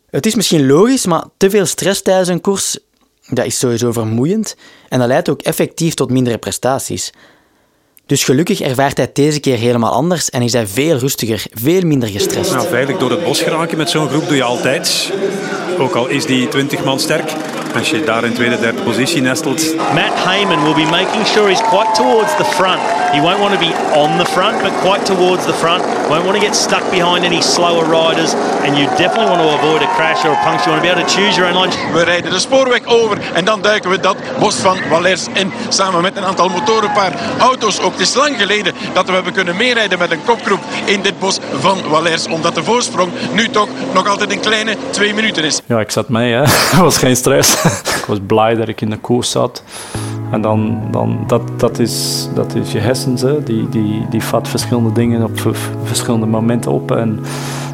[0.10, 2.78] Het is misschien logisch, maar te veel stress tijdens een koers,
[3.28, 4.56] dat is sowieso vermoeiend
[4.90, 7.12] en dat leidt ook effectief tot mindere prestaties.
[8.06, 11.82] Dus gelukkig ervaart hij het deze keer helemaal anders en is hij veel rustiger, veel
[11.82, 12.52] minder gestrest.
[12.52, 15.12] Nou, veilig door het bos geraken met zo'n groep doe je altijd.
[15.80, 17.32] Ook al is die 20 man sterk.
[17.76, 19.76] Als je daar in tweede, derde positie nestelt.
[19.94, 22.82] Matt Heyman will be making sure he's quite towards the front.
[23.12, 25.84] He won't want to be on the front, but quite towards the front.
[26.10, 28.34] Won't want to get stuck behind any slower riders.
[28.64, 30.70] And you definitely want to avoid a crash or a puncture.
[30.70, 31.94] You want to be able to choose your own line.
[31.94, 35.52] We rijden de spoorweg over en dan duiken we dat bos van Valers in.
[35.70, 37.92] Samen met een aantal motoren, een paar auto's ook.
[37.92, 41.40] Het is lang geleden dat we hebben kunnen meerijden met een kopgroep in dit bos
[41.60, 42.28] van Valers.
[42.28, 45.62] Omdat de voorsprong nu toch nog altijd een kleine twee minuten is.
[45.66, 46.34] Ja, ik zat mee.
[46.34, 46.42] Hè.
[46.42, 47.54] Het was geen stress.
[48.00, 49.64] ik was blij dat ik in de koers zat.
[50.32, 53.22] En dan, dan dat, dat, is, dat is je hersens.
[53.22, 53.44] Hè.
[53.44, 56.92] Die, die, die vat verschillende dingen op verschillende momenten op.
[56.92, 57.20] En,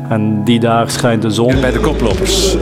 [0.10, 1.62] en die daar schijnt de zon.
[1.62, 2.58] Bij de koplopers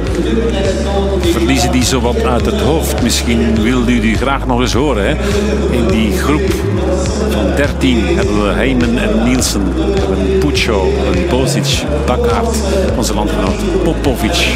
[1.34, 3.02] verliezen die zo wat uit het hoofd.
[3.02, 5.06] Misschien wilde u die graag nog eens horen.
[5.08, 5.16] Hè?
[5.72, 6.52] In die groep
[7.30, 9.74] van 13 hebben we Heyman en Nielsen.
[9.74, 10.86] We hebben Bradshaw,
[11.30, 12.58] Bosic, Bakkaert,
[12.98, 14.48] onze landgenoot Popovic.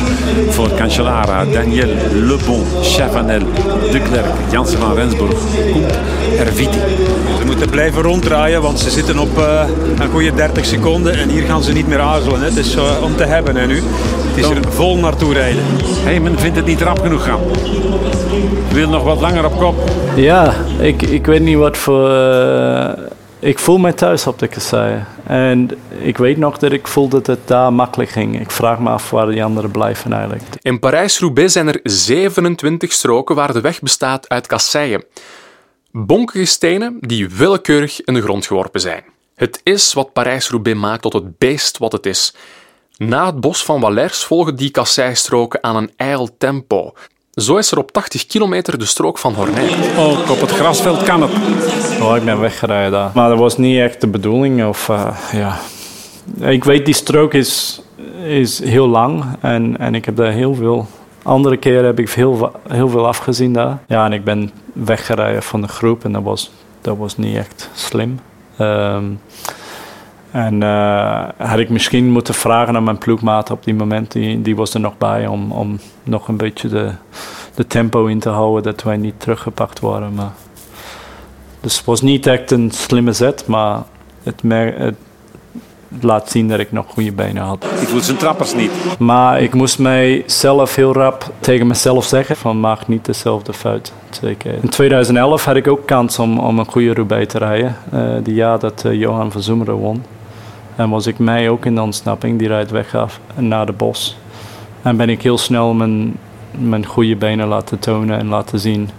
[0.49, 3.41] Voor Cancellara, Daniel, Lebon, Chavanel,
[3.91, 5.39] De Klerk, Jansen van Rensburg,
[5.71, 5.97] Koep,
[6.39, 6.79] Erviti.
[7.39, 9.61] Ze moeten blijven ronddraaien, want ze zitten op uh,
[9.99, 11.13] een goede 30 seconden.
[11.13, 12.41] En hier gaan ze niet meer aarzelen.
[12.41, 13.83] Het is uh, om te hebben hè, nu.
[14.37, 15.63] Het is er vol naartoe rijden.
[15.83, 17.39] Hey, men vindt het niet rap genoeg gaan.
[18.71, 19.75] Wil nog wat langer op kop.
[20.15, 22.09] Ja, ik, ik weet niet wat voor...
[22.09, 22.89] Uh,
[23.39, 25.07] ik voel mij thuis op de kasseien.
[25.23, 25.69] En
[25.99, 28.39] ik weet nog dat ik voelde dat het daar makkelijk ging.
[28.39, 30.43] Ik vraag me af waar die anderen blijven eigenlijk.
[30.61, 35.03] In Parijs-Roubaix zijn er 27 stroken waar de weg bestaat uit kasseien.
[35.91, 39.03] Bonkige stenen die willekeurig in de grond geworpen zijn.
[39.35, 42.33] Het is wat Parijs-Roubaix maakt tot het beest wat het is.
[42.97, 46.93] Na het bos van Valers volgen die kasseistroken aan een ijl tempo.
[47.33, 49.69] Zo is er op 80 kilometer de strook van Hornij.
[49.97, 51.31] Ook op het grasveld kan het.
[52.01, 53.11] Oh, ik ben weggereden daar.
[53.13, 54.65] Maar dat was niet echt de bedoeling.
[54.65, 55.59] Of, uh, ja.
[56.39, 57.81] Ik weet, die strook is,
[58.23, 59.23] is heel lang.
[59.41, 60.87] En, en ik heb daar heel veel...
[61.23, 63.77] Andere keren heb ik heel, heel veel afgezien daar.
[63.87, 66.03] Ja, en ik ben weggereden van de groep.
[66.03, 68.19] En dat was, dat was niet echt slim.
[68.59, 69.19] Um,
[70.31, 74.55] en uh, had ik misschien moeten vragen aan mijn ploegmaat op die moment, die, die
[74.55, 76.91] was er nog bij om, om nog een beetje de,
[77.55, 80.13] de tempo in te houden dat wij niet teruggepakt worden.
[80.13, 80.31] Maar,
[81.61, 83.83] dus het was niet echt een slimme zet, maar
[84.23, 84.95] het, het
[86.03, 87.63] laat zien dat ik nog goede benen had.
[87.63, 88.71] Ik voel zijn trappers niet.
[88.99, 93.93] Maar ik moest mijzelf heel rap tegen mezelf zeggen van maak niet dezelfde fout.
[94.09, 94.53] Zeker.
[94.61, 97.75] In 2011 had ik ook kans om, om een goede Roubaix te rijden.
[97.93, 100.03] Uh, die jaar dat uh, Johan van Zoemeren won.
[100.77, 104.17] En was ik mij ook in de ontsnapping, die rijdt weg af naar de bos.
[104.81, 106.17] En ben ik heel snel mijn,
[106.51, 108.89] mijn goede benen laten tonen en laten zien.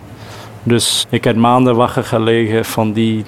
[0.62, 3.24] Dus ik heb maanden wakker gelegen van die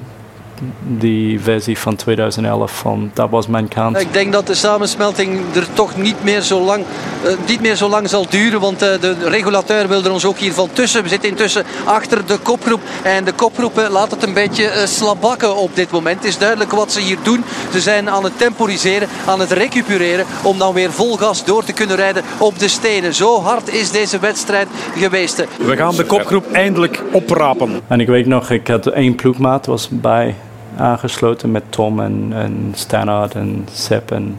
[0.98, 3.98] die versie van 2011, van, dat was mijn kans.
[3.98, 6.84] Ik denk dat de samensmelting er toch niet meer zo lang,
[7.24, 10.38] uh, niet meer zo lang zal duren, want uh, de regulateur wil er ons ook
[10.38, 11.02] hiervan tussen.
[11.02, 15.56] We zitten intussen achter de kopgroep en de kopgroep uh, laat het een beetje slabakken
[15.56, 16.16] op dit moment.
[16.16, 17.44] Het is duidelijk wat ze hier doen.
[17.72, 21.72] Ze zijn aan het temporiseren, aan het recupereren om dan weer vol gas door te
[21.72, 23.14] kunnen rijden op de stenen.
[23.14, 25.44] Zo hard is deze wedstrijd geweest.
[25.66, 27.80] We gaan de kopgroep eindelijk oprapen.
[27.86, 30.34] En ik weet nog, ik had één ploegmaat was bij
[30.76, 34.38] aangesloten met Tom en, en Stannard en Sepp en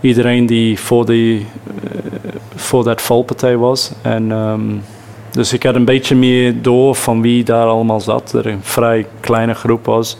[0.00, 1.44] iedereen die voor, die, uh,
[2.54, 3.92] voor dat valpartij was.
[4.02, 4.82] En, um,
[5.30, 8.32] dus ik had een beetje meer door van wie daar allemaal zat.
[8.32, 10.16] Er een vrij kleine groep was.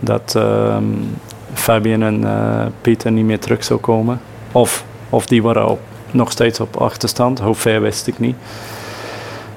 [0.00, 1.16] Dat um,
[1.54, 4.20] Fabian en uh, Pieter niet meer terug zou komen.
[4.52, 5.78] Of, of die waren
[6.10, 7.40] nog steeds op achterstand.
[7.40, 8.36] Hoe ver wist ik niet.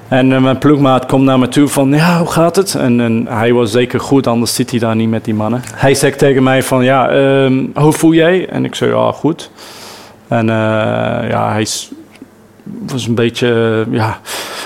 [0.08, 2.74] En uh, mijn ploegmaat komt naar me toe van, ja, hoe gaat het?
[2.74, 5.62] En, en, hij was zeker goed, anders zit hij daar niet met die mannen.
[5.74, 7.12] Hij zegt tegen mij van, ja,
[7.44, 8.48] um, hoe voel jij?
[8.48, 9.50] En ik zei, ja, goed.
[10.28, 10.52] En uh,
[11.28, 11.66] ja, hij
[12.62, 14.20] was een beetje, ja,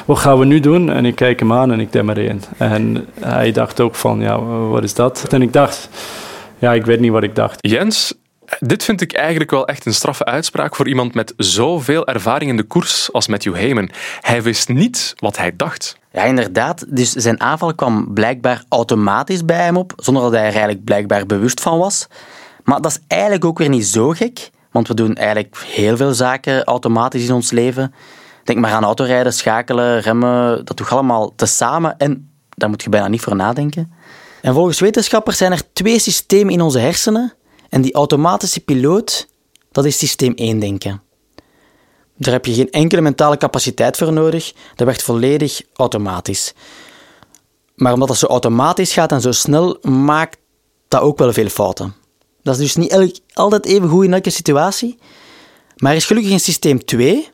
[0.05, 0.90] wat gaan we nu doen?
[0.90, 2.42] En ik kijk hem aan en ik demmer in.
[2.57, 5.26] En hij dacht ook van, ja, wat is dat?
[5.31, 5.88] En ik dacht,
[6.59, 7.57] ja, ik weet niet wat ik dacht.
[7.61, 8.14] Jens,
[8.59, 12.57] dit vind ik eigenlijk wel echt een straffe uitspraak voor iemand met zoveel ervaring in
[12.57, 13.91] de koers als Matthew Heyman.
[14.21, 15.99] Hij wist niet wat hij dacht.
[16.13, 16.85] Ja, inderdaad.
[16.89, 21.27] Dus zijn aanval kwam blijkbaar automatisch bij hem op, zonder dat hij er eigenlijk blijkbaar
[21.27, 22.07] bewust van was.
[22.65, 26.15] Maar dat is eigenlijk ook weer niet zo gek, want we doen eigenlijk heel veel
[26.15, 27.95] zaken automatisch in ons leven.
[28.45, 32.91] Denk maar aan autorijden, schakelen, remmen, dat doe je allemaal tezamen en daar moet je
[32.91, 33.93] bijna niet voor nadenken.
[34.43, 37.33] En volgens wetenschappers zijn er twee systemen in onze hersenen
[37.70, 39.28] en die automatische piloot,
[39.72, 41.02] dat is systeem 1 denken.
[42.16, 46.54] Daar heb je geen enkele mentale capaciteit voor nodig, dat werkt volledig automatisch.
[47.74, 50.38] Maar omdat dat zo automatisch gaat en zo snel, maakt
[50.88, 51.94] dat ook wel veel fouten.
[52.42, 54.98] Dat is dus niet altijd even goed in elke situatie.
[55.76, 57.28] Maar er is gelukkig een systeem 2,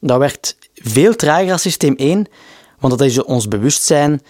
[0.00, 2.26] dat werkt veel trager dan systeem 1,
[2.78, 4.22] want dat is ons bewustzijn,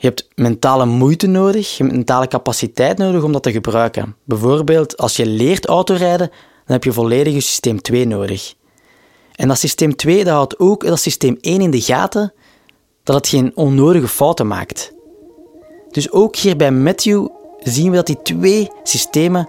[0.00, 4.16] je hebt mentale moeite nodig, je hebt mentale capaciteit nodig om dat te gebruiken.
[4.24, 8.54] Bijvoorbeeld, als je leert autorijden, dan heb je volledig je systeem 2 nodig.
[9.34, 12.32] En dat systeem 2 dat houdt ook dat systeem 1 in de gaten,
[13.02, 14.92] dat het geen onnodige fouten maakt.
[15.90, 17.26] Dus ook hier bij Matthew
[17.58, 19.48] zien we dat die twee systemen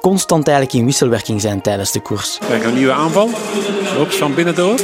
[0.00, 2.38] constant eigenlijk in wisselwerking zijn tijdens de koers.
[2.48, 3.28] Kijk, een nieuwe aanval.
[3.96, 4.78] Loopt van binnen door.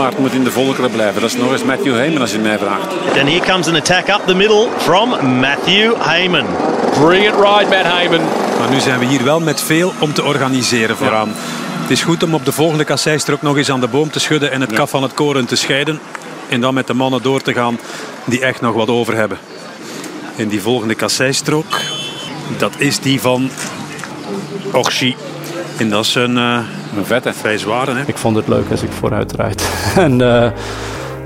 [0.00, 1.20] De vaart moet in de volkeren blijven.
[1.20, 2.92] Dat is nog eens Matthew Heyman als je mij vraagt.
[3.18, 5.08] And here comes an attack up the middle from
[5.40, 6.46] Matthew Heyman.
[6.90, 8.20] Brilliant ride, Matt Heyman.
[8.58, 11.28] Maar nu zijn we hier wel met veel om te organiseren vooraan.
[11.28, 11.34] Ja.
[11.80, 14.50] Het is goed om op de volgende kasseistrook nog eens aan de boom te schudden
[14.50, 14.76] en het ja.
[14.76, 16.00] kaf van het koren te scheiden.
[16.48, 17.78] En dan met de mannen door te gaan
[18.24, 19.38] die echt nog wat over hebben.
[20.36, 21.80] En die volgende kasseistrook,
[22.58, 23.50] dat is die van
[24.72, 25.16] Orchi.
[25.76, 26.58] En dat is een, uh,
[26.96, 27.32] een vette.
[27.32, 27.94] Vrij zware.
[27.94, 28.02] Hè?
[28.06, 29.70] Ik vond het leuk als ik vooruit rijd.
[29.96, 30.46] en uh,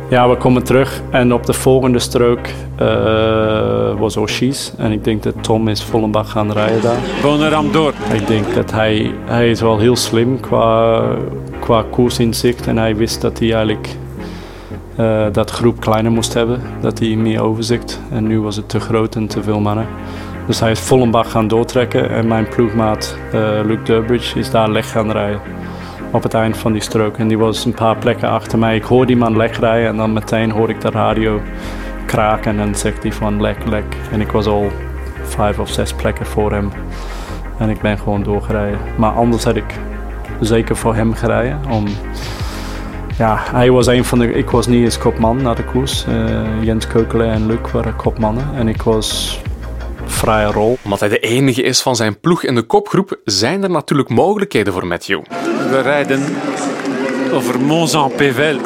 [0.09, 1.03] ja, we komen terug.
[1.11, 2.47] En op de volgende strook
[2.81, 4.73] uh, was Orchies.
[4.79, 6.99] En ik denk dat Tom is Vollenbach gaan rijden daar.
[7.23, 7.93] Boneram door.
[8.13, 11.03] Ik denk dat hij, hij is wel heel slim qua,
[11.61, 12.67] qua koersinzicht.
[12.67, 13.89] En hij wist dat hij eigenlijk
[15.01, 16.61] uh, dat groep kleiner moest hebben.
[16.81, 18.01] Dat hij meer overzicht.
[18.11, 19.87] En nu was het te groot en te veel mannen.
[20.47, 22.11] Dus hij is Vollenbach gaan doortrekken.
[22.11, 25.41] En mijn ploegmaat uh, Luke Durbridge is daar leg gaan rijden.
[26.11, 27.17] Op het eind van die strook.
[27.17, 28.77] En die was een paar plekken achter mij.
[28.77, 29.89] Ik hoor die man leg rijden.
[29.89, 31.41] En dan meteen hoor ik de radio
[32.07, 32.61] kraken.
[32.61, 33.97] En zegt hij van lek, lek.
[34.13, 34.71] En ik was al
[35.23, 36.71] vijf of zes plekken voor hem.
[37.59, 38.79] En ik ben gewoon doorgereden.
[38.97, 39.79] Maar anders had ik
[40.41, 41.61] zeker voor hem gereden.
[41.71, 41.85] Om
[43.19, 44.33] ja, hij was een van de.
[44.33, 46.07] Ik was niet eens kopman naar de koers.
[46.09, 48.45] Uh, Jens Keukelen en Luc waren kopmannen.
[48.55, 49.41] En ik was
[50.07, 50.79] vrije rol.
[50.85, 54.73] Omdat hij de enige is van zijn ploeg in de kopgroep, zijn er natuurlijk mogelijkheden
[54.73, 55.21] voor Matthew.
[55.71, 56.37] We rijden
[57.33, 58.57] over Mont-Saint-Pével.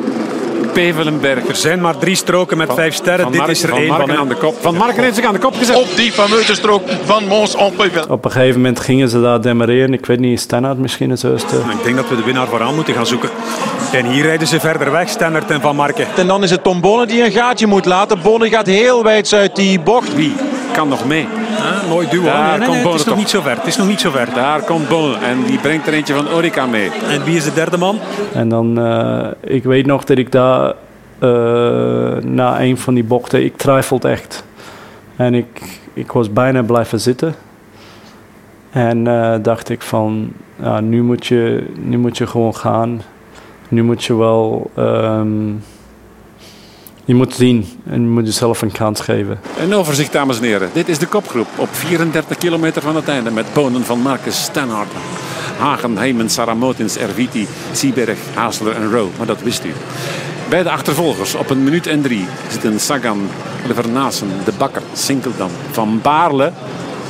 [0.72, 1.48] Pevelenberg.
[1.48, 3.27] Er zijn maar drie stroken met van, vijf sterren.
[3.27, 4.16] Dit Mark, is er van één Marken van.
[4.16, 4.55] aan de kop.
[4.61, 5.77] Van Marken heeft zich aan de kop gezet.
[5.77, 8.05] Op die fameuze strook van Mons en Pével.
[8.09, 9.92] Op een gegeven moment gingen ze daar demareren.
[9.92, 11.57] Ik weet niet, Stannard misschien het eerste.
[11.57, 13.31] Ik denk dat we de winnaar vooraan moeten gaan zoeken.
[13.92, 16.07] En hier rijden ze verder weg, Stannard en Van Marken.
[16.16, 18.18] En dan is het Tom Bonen die een gaatje moet laten.
[18.22, 20.14] Bonen gaat heel wijd uit die bocht.
[20.14, 20.35] Wie
[20.78, 21.26] kan nog mee?
[21.58, 22.22] Ah, mooi duo.
[22.22, 23.16] Daar nee, nee, komt nee, het is nog toch.
[23.16, 23.56] niet zo ver.
[23.56, 24.28] Het is nog niet zo ver.
[24.34, 26.90] Daar komt Bonnen en die brengt er eentje van Orica mee.
[27.10, 27.98] En wie is de derde man?
[28.34, 30.74] En dan, uh, ik weet nog dat ik daar
[31.22, 34.44] uh, na een van die bochten, ik twijfelde echt.
[35.16, 37.34] En ik, ik was bijna blijven zitten.
[38.70, 43.02] En uh, dacht ik van, ja, nu, moet je, nu moet je gewoon gaan.
[43.68, 45.62] Nu moet je wel, um,
[47.09, 49.40] je moet zien en je moet jezelf een kans geven.
[49.59, 50.71] Een overzicht, dames en heren.
[50.73, 54.92] Dit is de kopgroep op 34 kilometer van het einde met Bonen van Marcus Stenhardt.
[55.59, 59.11] Hagen, Heyman, Sarah Motins, Erviti, Sieberg, Haasler en Rowe.
[59.16, 59.73] Maar dat wist u.
[60.49, 63.29] Bij de achtervolgers op een minuut en drie zitten Sagan,
[63.66, 66.53] Levernassen, De Bakker, Sinkeldam, Van Baarle,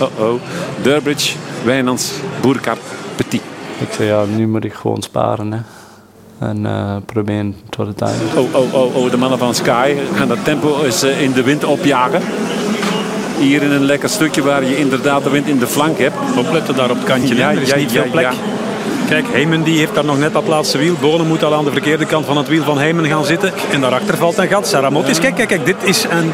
[0.00, 0.40] oh oh,
[0.82, 2.80] Durbridge, Wijnands, Boerkart,
[3.16, 3.42] Petit.
[3.80, 5.77] Ik zei ja, nu moet ik gewoon sparen hè.
[6.38, 8.24] En uh, proberen tot het einde.
[8.36, 11.42] Oh, oh, oh, oh, de mannen van Sky gaan dat tempo eens uh, in de
[11.42, 12.22] wind opjagen.
[13.38, 16.16] Hier in een lekker stukje waar je inderdaad de wind in de flank hebt.
[16.36, 18.24] Opletten daar op het kantje, ja, er is ja, niet ja, veel plek.
[18.24, 18.32] ja.
[19.08, 20.94] Kijk, Heyman die heeft daar nog net dat laatste wiel.
[21.00, 23.52] Bonen moet al aan de verkeerde kant van het wiel van Heyman gaan zitten.
[23.72, 24.66] En daarachter valt een gat.
[24.66, 26.32] Sarah Motis, kijk, kijk, kijk, dit is een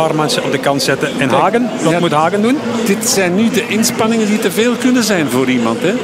[0.00, 1.08] paar mensen op de kant zetten.
[1.18, 1.98] En Hagen, wat Ja.
[1.98, 2.56] moet Hagen doen?
[2.86, 5.80] Dit zijn nu de inspanningen die te veel kunnen zijn voor iemand.
[5.80, 5.94] Hè?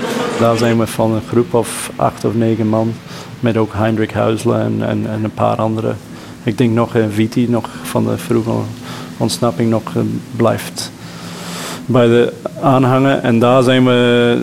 [0.40, 2.94] Daar zijn we van een groep of acht of negen man.
[3.40, 5.96] Met ook Heinrich Huisler en, en, en een paar anderen.
[6.42, 8.50] Ik denk nog uh, Viti nog van de vroege
[9.16, 10.02] ontsnapping nog uh,
[10.37, 10.92] blijft
[11.87, 13.22] bij de aanhangen.
[13.22, 14.40] En daar zijn we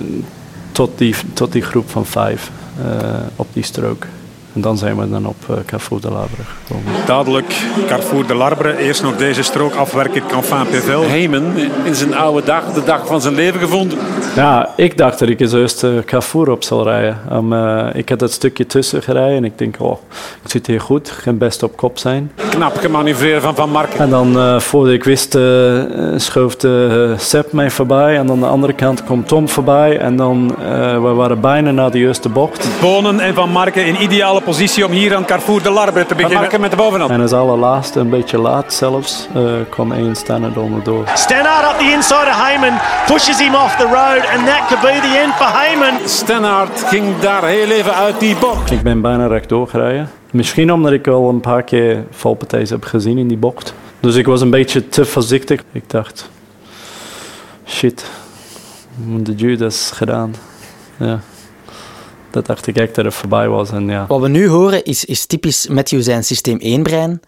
[0.71, 2.51] tot die, tot die groep van vijf
[2.85, 4.05] uh, op die strook.
[4.53, 6.93] En dan zijn we dan op uh, Carrefour de Labre gekomen.
[7.05, 7.55] Dadelijk
[7.87, 8.77] Carrefour de Larbre.
[8.77, 10.21] Eerst nog deze strook afwerken.
[10.27, 11.03] Canfin Pevel.
[11.03, 11.43] Heyman
[11.83, 13.97] in zijn oude dag, de dag van zijn leven gevonden.
[14.35, 17.17] Ja, ik dacht dat ik eens eerst uh, Carrefour op zal rijden.
[17.31, 19.97] Um, uh, ik had dat stukje tussen gereden en ik denk, oh,
[20.43, 21.09] ik zit hier goed.
[21.09, 22.31] Geen best op kop zijn.
[22.49, 23.99] Knap gemanoeuvreerd van Van Marken.
[23.99, 25.37] En dan, uh, voordat ik wist,
[26.15, 28.17] schoof de Sepp mij voorbij.
[28.17, 29.97] En aan de andere kant komt Tom voorbij.
[29.97, 30.55] En dan,
[31.01, 32.67] we waren bijna naar de eerste bocht.
[32.81, 36.39] Bonen en Van Marken in ideale positie om hier aan Carrefour de Larbre te beginnen.
[36.39, 37.11] Marken met de bovenhand.
[37.11, 41.07] En als allerlaatste, een beetje laat zelfs, uh, kwam één Stannard onderdoor.
[41.13, 44.99] Stannard up the inside of Heyman, pushes him off the road and that could be
[45.01, 46.09] the end for Heyman.
[46.09, 48.71] Stannard ging daar heel even uit die bocht.
[48.71, 50.09] Ik ben bijna rechtdoor gereden.
[50.31, 53.73] Misschien omdat ik al een paar keer valpartijen heb gezien in die bocht.
[53.99, 55.61] Dus ik was een beetje te voorzichtig.
[55.71, 56.29] Ik dacht,
[57.67, 58.05] shit,
[59.05, 60.35] de Judas gedaan.
[60.97, 61.19] Ja
[62.33, 63.71] dat dacht ik echt dat het voorbij was.
[63.71, 64.05] En ja.
[64.07, 67.21] Wat we nu horen is, is typisch Matthew zijn systeem 1-brein.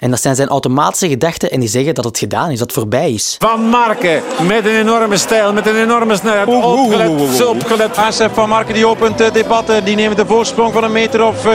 [0.00, 2.76] En dat zijn zijn automatische gedachten en die zeggen dat het gedaan is, dat het
[2.76, 3.36] voorbij is.
[3.38, 6.46] Van Marken met een enorme stijl, met een enorme snelheid.
[6.46, 7.96] Opgelet, opgelet.
[7.96, 9.72] ASF Van Marken die opent het debat.
[9.84, 11.48] Die neemt de voorsprong van een meter of 3-4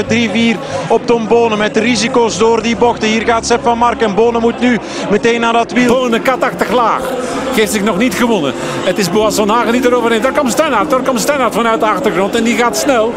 [0.88, 1.58] op Tom Bonen.
[1.58, 3.08] Met risico's door die bochten.
[3.08, 4.16] Hier gaat Sepp Van Marken.
[4.16, 4.80] Bonen moet nu
[5.10, 5.94] meteen naar dat wiel.
[5.94, 7.12] Bonen katachtig laag.
[7.54, 8.54] Geeft zich nog niet gewonnen.
[8.84, 10.22] Het is Boas van Hagen die eroverheen.
[10.22, 10.90] Daar komt Stannard.
[10.90, 12.36] Daar komt Stannard vanuit de achtergrond.
[12.36, 13.14] En die gaat snel.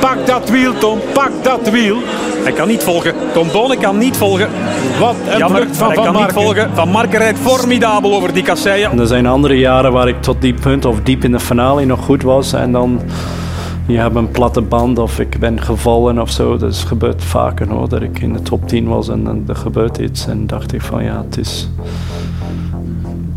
[0.00, 1.00] Pak dat wiel, Tom.
[1.12, 1.96] Pak dat wiel.
[2.42, 3.14] Hij kan niet volgen.
[3.32, 4.48] Tom Bonen kan niet volgen.
[5.00, 6.22] Wat een Jammer, van Van kan Marken.
[6.22, 6.70] niet volgen.
[6.74, 8.98] Van Marken rijdt formidabel over die kasseien.
[8.98, 12.04] Er zijn andere jaren waar ik tot die punt of diep in de finale nog
[12.04, 12.52] goed was.
[12.52, 13.00] En dan
[13.86, 16.56] je hebt een platte band of ik ben gevallen of zo.
[16.56, 17.88] Dat is gebeurt vaker hoor.
[17.88, 20.26] Dat ik in de top 10 was en dan er gebeurt iets.
[20.26, 21.68] En dacht ik van ja, het is,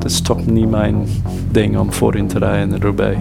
[0.04, 1.08] dat is toch niet mijn
[1.51, 3.18] ding om voorin te rijden Roubaix.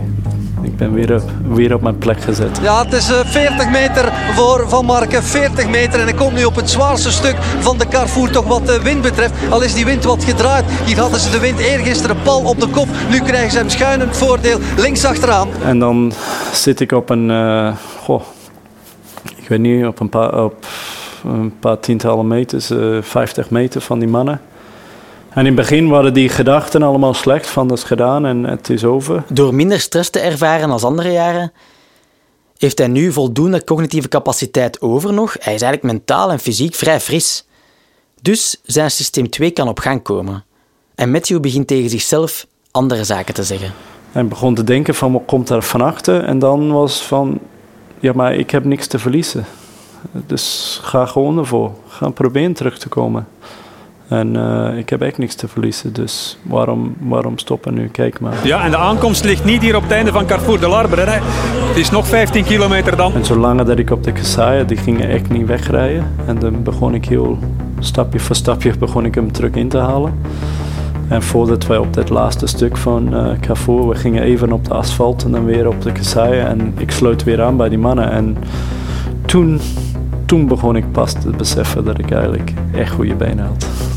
[0.63, 1.23] Ik ben weer op,
[1.55, 2.59] weer op mijn plek gezet.
[2.63, 5.23] Ja, het is 40 eh, meter voor Van Marken.
[5.23, 8.31] 40 meter en hij komt nu op het zwaarste stuk van de Carrefour.
[8.31, 9.33] Toch wat de wind betreft.
[9.51, 10.65] Al is die wind wat gedraaid.
[10.85, 12.89] Hier hadden ze de wind eergisteren pal op de kop.
[13.11, 15.49] Nu krijgen ze hem schuin het voordeel links achteraan.
[15.65, 16.13] En dan
[16.53, 17.31] zit ik op een...
[17.31, 18.23] Uh, goh,
[19.37, 20.67] ik weet niet, op een paar, op
[21.25, 22.71] een paar tientallen meters.
[22.71, 24.41] Uh, eh, 50 meter van die mannen.
[25.35, 28.71] En in het begin waren die gedachten allemaal slecht, van dat is gedaan en het
[28.71, 29.23] is over.
[29.29, 31.53] Door minder stress te ervaren als andere jaren,
[32.59, 35.37] heeft hij nu voldoende cognitieve capaciteit over nog.
[35.39, 37.47] Hij is eigenlijk mentaal en fysiek vrij fris.
[38.21, 40.45] Dus zijn systeem 2 kan op gang komen.
[40.95, 43.73] En Matthew begint tegen zichzelf andere zaken te zeggen.
[44.13, 47.41] Hij begon te denken van wat komt er van achter en dan was van
[48.01, 49.45] ja maar ik heb niks te verliezen.
[50.27, 51.73] Dus ga gewoon ervoor.
[51.89, 53.29] Ga proberen terug te komen.
[54.13, 57.89] En uh, ik heb echt niks te verliezen, dus waarom, waarom stoppen nu?
[57.89, 58.35] Kijk maar.
[58.45, 61.01] Ja, en de aankomst ligt niet hier op het einde van Carrefour de Larbre.
[61.01, 61.19] Hè.
[61.69, 63.15] Het is nog 15 kilometer dan.
[63.15, 66.07] En zolang dat ik op de kassaien, die gingen echt niet wegrijden.
[66.27, 67.39] En dan begon ik heel
[67.79, 70.15] stapje voor stapje begon ik hem terug in te halen.
[71.09, 74.75] En voordat wij op dat laatste stuk van uh, Carrefour, we gingen even op de
[74.75, 76.47] asfalt en dan weer op de kassaien.
[76.47, 78.11] En ik sloot weer aan bij die mannen.
[78.11, 78.37] En
[79.27, 79.61] toen,
[80.27, 83.92] toen begon ik pas te beseffen dat ik eigenlijk echt goede benen had.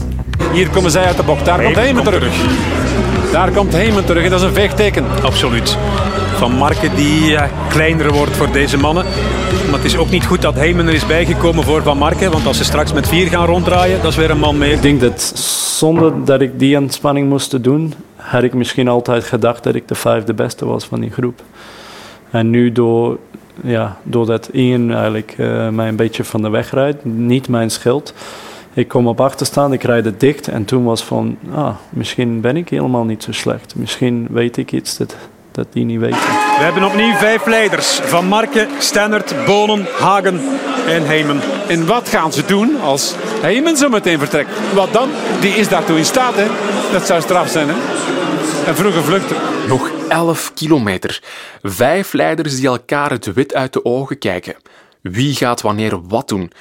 [0.55, 1.45] Hier komen zij uit de bocht.
[1.45, 2.33] Daar komt Heyman terug.
[3.31, 5.05] Daar komt Heyman terug en dat is een vechtteken.
[5.23, 5.77] Absoluut.
[6.35, 9.05] Van Marken die uh, kleiner wordt voor deze mannen.
[9.65, 12.31] Maar het is ook niet goed dat Heyman er is bijgekomen voor Van Marken.
[12.31, 14.71] Want als ze straks met vier gaan ronddraaien, dat is weer een man meer.
[14.71, 15.21] Ik denk dat
[15.77, 19.95] zonder dat ik die inspanning moest doen, had ik misschien altijd gedacht dat ik de
[19.95, 21.41] vijfde beste was van die groep.
[22.29, 23.17] En nu door,
[23.63, 28.13] ja, doordat Ian eigenlijk uh, mij een beetje van de weg rijdt, niet mijn schild
[28.75, 32.57] ik kom op achterstaan, ik rijd het dicht en toen was van, ah, misschien ben
[32.57, 33.75] ik helemaal niet zo slecht.
[33.75, 35.15] Misschien weet ik iets dat,
[35.51, 36.17] dat die niet weten.
[36.57, 37.99] We hebben opnieuw vijf leiders.
[38.03, 40.39] Van Marken, Stennert, Bonen, Hagen
[40.87, 41.41] en Heyman.
[41.67, 44.49] En wat gaan ze doen als Heyman zo meteen vertrekt?
[44.73, 45.09] Wat dan?
[45.39, 46.45] Die is daartoe in staat, hè?
[46.91, 47.75] Dat zou straf zijn, hè?
[48.67, 49.37] En vroege vluchten.
[49.67, 51.23] Nog 11 kilometer.
[51.61, 54.55] Vijf leiders die elkaar het wit uit de ogen kijken.
[55.01, 56.51] Wie gaat wanneer wat doen?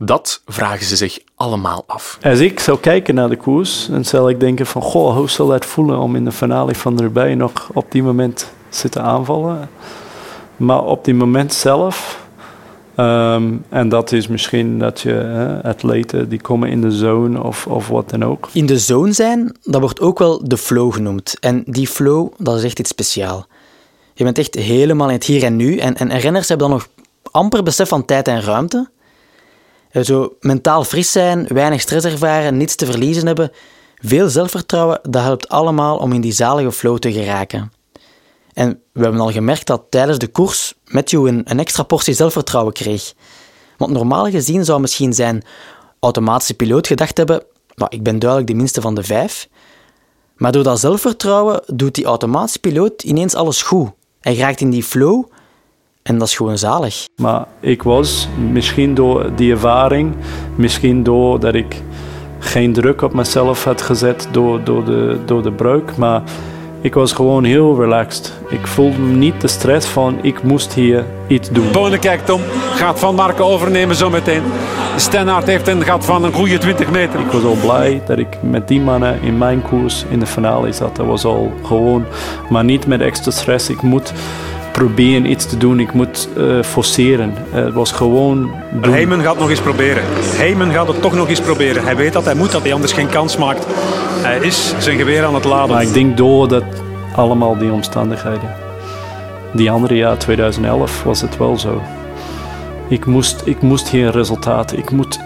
[0.00, 2.18] Dat vragen ze zich allemaal af.
[2.22, 4.82] Als ik zou kijken naar de koers, dan zal ik denken van...
[4.82, 8.02] Goh, hoe zal het voelen om in de finale van de erbij nog op die
[8.02, 9.70] moment zitten aanvallen?
[10.56, 12.26] Maar op die moment zelf...
[12.94, 17.66] Ehm, en dat is misschien dat je hè, atleten die komen in de zone of,
[17.66, 18.48] of wat dan ook.
[18.52, 21.36] In de zone zijn, dat wordt ook wel de flow genoemd.
[21.40, 23.44] En die flow, dat is echt iets speciaals.
[24.14, 25.76] Je bent echt helemaal in het hier en nu.
[25.76, 26.88] En, en renners hebben dan nog
[27.30, 28.88] amper besef van tijd en ruimte.
[29.90, 33.52] Eh, zo mentaal fris zijn, weinig stress ervaren, niets te verliezen hebben,
[33.98, 37.72] veel zelfvertrouwen, dat helpt allemaal om in die zalige flow te geraken.
[38.52, 42.72] En we hebben al gemerkt dat tijdens de koers Matthew een, een extra portie zelfvertrouwen
[42.72, 43.14] kreeg.
[43.76, 45.42] Want normaal gezien zou misschien zijn
[46.00, 47.42] automatische piloot gedacht hebben:
[47.74, 49.48] nou, ik ben duidelijk de minste van de vijf.
[50.36, 53.90] Maar door dat zelfvertrouwen doet die automatische piloot ineens alles goed.
[54.20, 55.24] Hij raakt in die flow
[56.08, 57.08] en dat is gewoon zalig.
[57.16, 60.14] Maar ik was, misschien door die ervaring,
[60.54, 61.82] misschien doordat ik
[62.38, 66.22] geen druk op mezelf had gezet door, door, de, door de breuk, maar
[66.80, 68.32] ik was gewoon heel relaxed.
[68.48, 71.72] Ik voelde niet de stress van ik moest hier iets doen.
[71.72, 72.40] Bonen kijkt om,
[72.74, 74.42] gaat Van Marken overnemen zometeen.
[74.96, 77.20] Stennaert heeft een gat van een goede 20 meter.
[77.20, 80.72] Ik was al blij dat ik met die mannen in mijn koers in de finale
[80.72, 80.96] zat.
[80.96, 82.04] Dat was al gewoon,
[82.48, 83.68] maar niet met extra stress.
[83.68, 84.12] Ik moet
[84.78, 85.80] proberen iets te doen.
[85.80, 87.34] Ik moet uh, forceren.
[87.54, 88.92] Uh, het was gewoon doen.
[88.92, 90.02] Heyman gaat nog eens proberen.
[90.36, 91.84] Heyman gaat het toch nog eens proberen.
[91.84, 93.66] Hij weet dat hij moet, dat hij anders geen kans maakt.
[94.22, 95.74] Hij is zijn geweer aan het laden.
[95.74, 96.64] Maar ik denk door dat
[97.14, 98.54] allemaal die omstandigheden.
[99.52, 101.82] Die andere jaar, 2011, was het wel zo.
[102.88, 104.72] Ik moest, ik moest hier resultaat.
[104.72, 105.18] Ik moet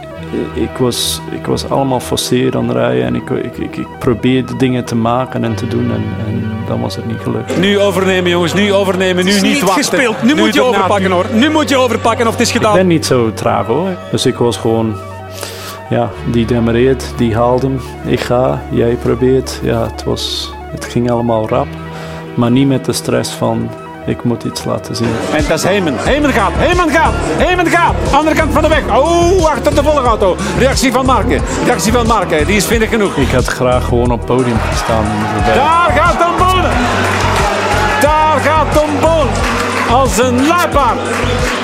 [0.54, 4.56] ik was, ik was allemaal forceerd aan het rijden en ik, ik, ik, ik, probeerde
[4.56, 7.58] dingen te maken en te doen en, en dan was het niet gelukt.
[7.58, 9.84] Nu overnemen jongens, nu overnemen, nu niet, niet wachten.
[9.84, 11.26] gespeeld, nu, moet je overpakken hoor.
[11.32, 12.70] Nu moet je overpakken of het is gedaan.
[12.70, 14.96] Ik ben niet zo traag hoor, dus ik was gewoon,
[15.90, 19.60] ja, die demareert, die haalde hem, ik ga, jij probeert.
[19.62, 21.68] Ja, het, was, het ging allemaal rap,
[22.34, 23.70] maar niet met de stress van
[24.06, 25.14] ik moet iets laten zien.
[25.34, 25.94] En dat is Heyman.
[25.96, 27.94] Heyman gaat, Heyman gaat, Heyman gaat.
[28.12, 28.82] Andere kant van de weg.
[28.96, 30.36] Oh, achter de volgauto.
[30.58, 31.40] Reactie van Marken.
[31.64, 32.46] Reactie van Marken.
[32.46, 33.16] Die is vinnig genoeg.
[33.16, 35.04] Ik had graag gewoon op het podium gestaan.
[35.54, 36.70] Daar gaat Tom Bonen.
[38.00, 39.32] Daar gaat Tom Bonen.
[39.90, 40.98] als een luipaard.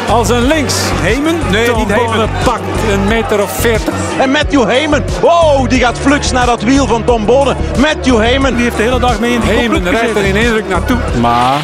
[0.08, 0.74] Als een links.
[0.78, 1.34] Heyman?
[1.50, 2.06] Nee, Tom niet Heyman.
[2.06, 2.62] Bonen pakt
[2.92, 3.94] een meter of veertig.
[4.18, 7.56] En Matthew Heyman, wow, die gaat flux naar dat wiel van Tom Bonen.
[7.78, 8.54] Matthew Heyman.
[8.54, 10.68] Die heeft de hele dag mee in die Heyman kopgroep rijdt er in één druk
[10.68, 10.98] naartoe.
[11.20, 11.60] Maar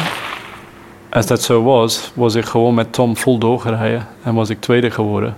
[1.15, 4.91] als dat zo was, was ik gewoon met Tom vol doorgereden en was ik tweede
[4.91, 5.37] geworden.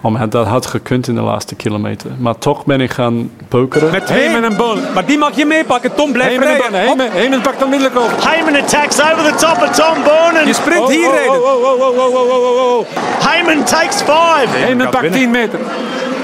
[0.00, 2.10] Omdat dat had gekund in de laatste kilometer.
[2.18, 3.90] Maar toch ben ik gaan pokeren.
[3.90, 4.92] Met Heyman en Bonen.
[4.94, 5.94] Maar die mag je meepakken.
[5.94, 6.80] Tom blijft Heyman en rijden.
[6.80, 8.28] Heyman, Heyman pakt onmiddellijk over.
[8.28, 10.46] Heyman attacks over the top of Tom Bonen.
[10.46, 11.42] Je sprint Oh, hier oh, rijden.
[11.42, 12.86] oh, oh, oh, oh, oh, oh, oh.
[13.28, 14.46] Heyman takes five.
[14.48, 15.20] Heyman gaat pakt winnen.
[15.20, 15.58] 10 meter.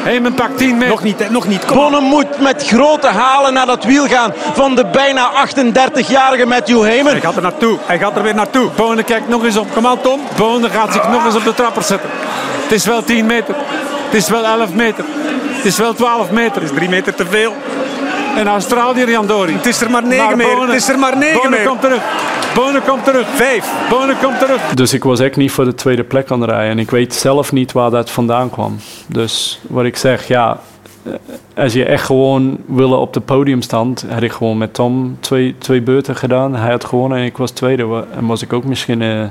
[0.03, 0.89] Heyman pakt 10 meter.
[0.89, 1.67] Nog niet, nog niet.
[1.67, 7.13] Bonen moet met grote halen naar dat wiel gaan van de bijna 38-jarige Matthew Heyman.
[7.13, 7.79] Hij gaat er naartoe.
[7.87, 8.71] Hij gaat er weer naartoe.
[8.77, 9.73] Bonen kijkt nog eens op.
[9.73, 10.21] Kom aan Tom.
[10.37, 12.11] Bonen gaat zich nog eens op de trapper zetten.
[12.63, 13.55] Het is wel 10 meter.
[14.05, 15.05] Het is wel 11 meter.
[15.57, 16.63] Het is wel 12 meter.
[16.63, 17.55] Het is drie meter te veel.
[18.39, 19.53] En Australië Riandori.
[19.53, 20.47] Het is er maar negen Maar meer.
[20.47, 21.69] Bonen- Het is er maar negen Bonen meer.
[21.69, 22.03] komt terug.
[22.55, 23.29] Bonen komt terug.
[23.29, 23.73] Vijf.
[23.91, 24.63] Bonen komt terug.
[24.75, 26.71] Dus ik was echt niet voor de tweede plek aan het rijden.
[26.71, 28.77] En ik weet zelf niet waar dat vandaan kwam.
[29.07, 30.59] Dus wat ik zeg, ja,
[31.03, 31.13] eh,
[31.57, 35.55] als je echt gewoon willen op het podium stand, had ik gewoon met Tom twee,
[35.59, 36.55] twee beurten gedaan.
[36.55, 38.05] Hij had gewonnen en ik was tweede.
[38.17, 39.25] En was ik ook misschien, eh,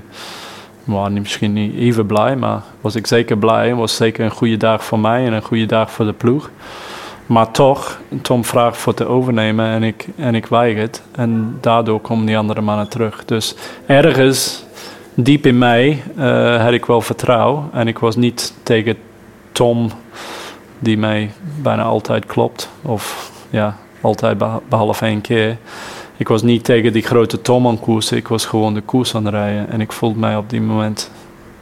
[1.08, 3.76] niet, misschien niet even blij, maar was ik zeker blij.
[3.76, 6.50] Was zeker een goede dag voor mij en een goede dag voor de ploeg.
[7.28, 11.02] Maar toch, Tom vraagt voor te overnemen en ik, en ik weigert.
[11.12, 13.26] En daardoor komen die andere mannen terug.
[13.26, 13.56] Dus
[13.86, 14.66] ergens,
[15.14, 17.70] diep in mij, eh, had ik wel vertrouwen.
[17.74, 18.98] En ik was niet tegen
[19.52, 19.90] Tom,
[20.80, 22.70] die mij bijna altijd klopt.
[22.82, 25.58] Of ja, altijd beha- behalve één keer.
[26.18, 28.18] Ik was niet tegen die grote Tom aan koersen.
[28.18, 29.70] Ik was gewoon de koers aan het rijden.
[29.70, 31.12] En ik voelde mij op die moment,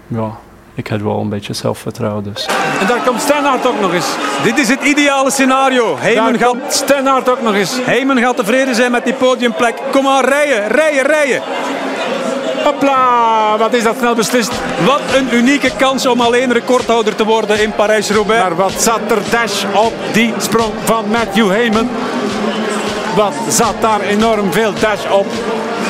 [0.07, 0.38] ja,
[0.76, 2.23] ik had wel een beetje zelfvertrouwen.
[2.23, 2.45] Dus.
[2.80, 4.07] En daar komt Stenhard ook nog eens.
[4.43, 5.97] Dit is het ideale scenario.
[5.99, 7.78] Heyman gaat, komt ook nog eens.
[7.82, 9.76] Heyman gaat tevreden zijn met die podiumplek.
[9.91, 11.41] Kom aan, rijden, rijden, rijden.
[12.63, 14.51] Hopla, wat is dat snel beslist.
[14.86, 18.41] Wat een unieke kans om alleen recordhouder te worden in Parijs-Roubaix.
[18.41, 21.89] Maar wat zat er dash op die sprong van Matthew Heyman.
[23.16, 25.26] Wat zat daar enorm veel dash op.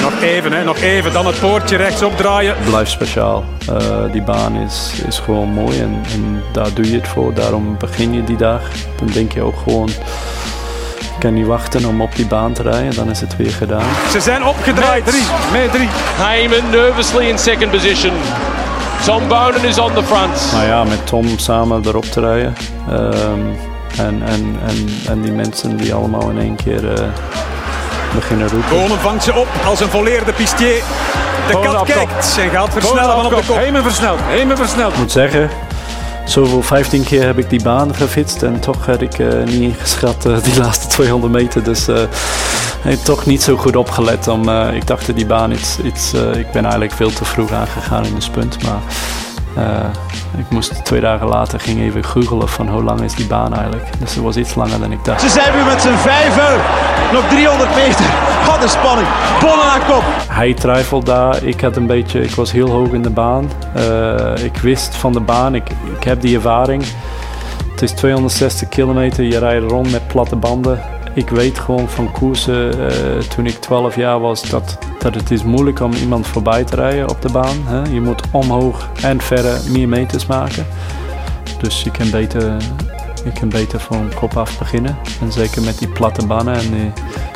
[0.01, 1.13] Nog even, hè, nog even.
[1.13, 2.55] Dan het poortje rechts opdraaien.
[2.65, 3.43] blijft speciaal.
[3.69, 3.76] Eh,
[4.11, 7.34] die baan is, is gewoon mooi en, en daar doe je het voor.
[7.34, 8.61] Daarom begin je die dag.
[8.97, 9.89] Dan denk je ook gewoon,
[10.99, 12.95] ik kan niet wachten om op die baan te rijden.
[12.95, 13.86] Dan is het weer gedaan.
[14.11, 15.05] Ze zijn opgedraaid.
[15.05, 15.88] Drie, mee drie.
[15.91, 18.13] Heyman nervously in second position.
[19.05, 20.51] Tom Bonen is on the front.
[20.53, 22.55] Maar ja, met Tom samen erop te rijden.
[22.89, 23.39] ehm,
[23.97, 27.05] en, en, en, en die mensen die allemaal in één keer eh,
[28.15, 28.69] beginnen roepen.
[28.69, 30.83] Bonen vangt ze op als een volleerde pistier.
[31.47, 33.55] De Bonen kat kijkt en gaat versnellen van op de kop.
[33.55, 34.19] Heyman versneld,
[34.55, 34.93] versneld.
[34.93, 35.49] Ik moet zeggen,
[36.25, 40.25] zoveel 15 keer heb ik die baan gefietst en toch had ik eh, niet ingeschat
[40.25, 41.63] eh, die laatste 200 meter.
[41.63, 42.03] Dus eh
[42.85, 44.27] ik heb toch niet zo goed opgelet.
[44.27, 47.25] Om, eh, ik dacht dat die baan iets, iets eh, ik ben eigenlijk veel te
[47.25, 48.63] vroeg aangegaan in de spunt.
[48.63, 48.79] Maar
[49.55, 53.53] eh, ik moest twee dagen later ging even googelen van hoe lang is die baan
[53.53, 53.99] eigenlijk.
[53.99, 55.21] Dus het was iets langer dan ik dacht.
[55.21, 56.61] Ze zijn weer met z'n vijven.
[57.13, 58.05] Nog 300 meter.
[58.45, 59.07] Wat een spanning.
[59.41, 60.03] Bonnen aan kop.
[60.27, 61.43] Hij twijfelde daar.
[61.43, 63.51] Ik had een beetje, ik was heel hoog in de baan.
[63.73, 66.83] Eh, ik wist van de baan, ik, ik heb die ervaring.
[67.71, 70.79] Het is 260 kilometer, je rijdt rond met platte banden.
[71.16, 75.43] Ik weet gewoon van koersen eh, toen ik 12 jaar was dat, dat het is
[75.43, 77.57] moeilijk om iemand voorbij te rijden op de baan.
[77.66, 77.82] Hè?
[77.93, 80.66] Je moet omhoog en verder meer meters maken.
[81.61, 82.57] Dus je kan beter,
[83.24, 84.97] je kan beter van kop af beginnen.
[85.22, 86.91] En zeker met die platte banen en die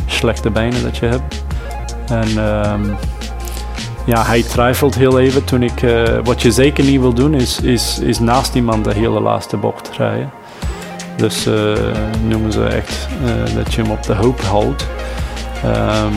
[0.05, 1.43] slechte benen dat je hebt.
[2.07, 2.83] En ehm,
[4.05, 5.81] ja, hij twijfelt heel even toen ik...
[5.81, 9.57] eh, wat je zeker niet wil doen is, is, is naast iemand de hele laatste
[9.57, 10.38] bocht rijden.
[11.19, 11.73] Dus eh,
[12.27, 14.87] noemen ze echt eh, dat je hem op de hoop houdt.
[15.63, 16.13] Ehm,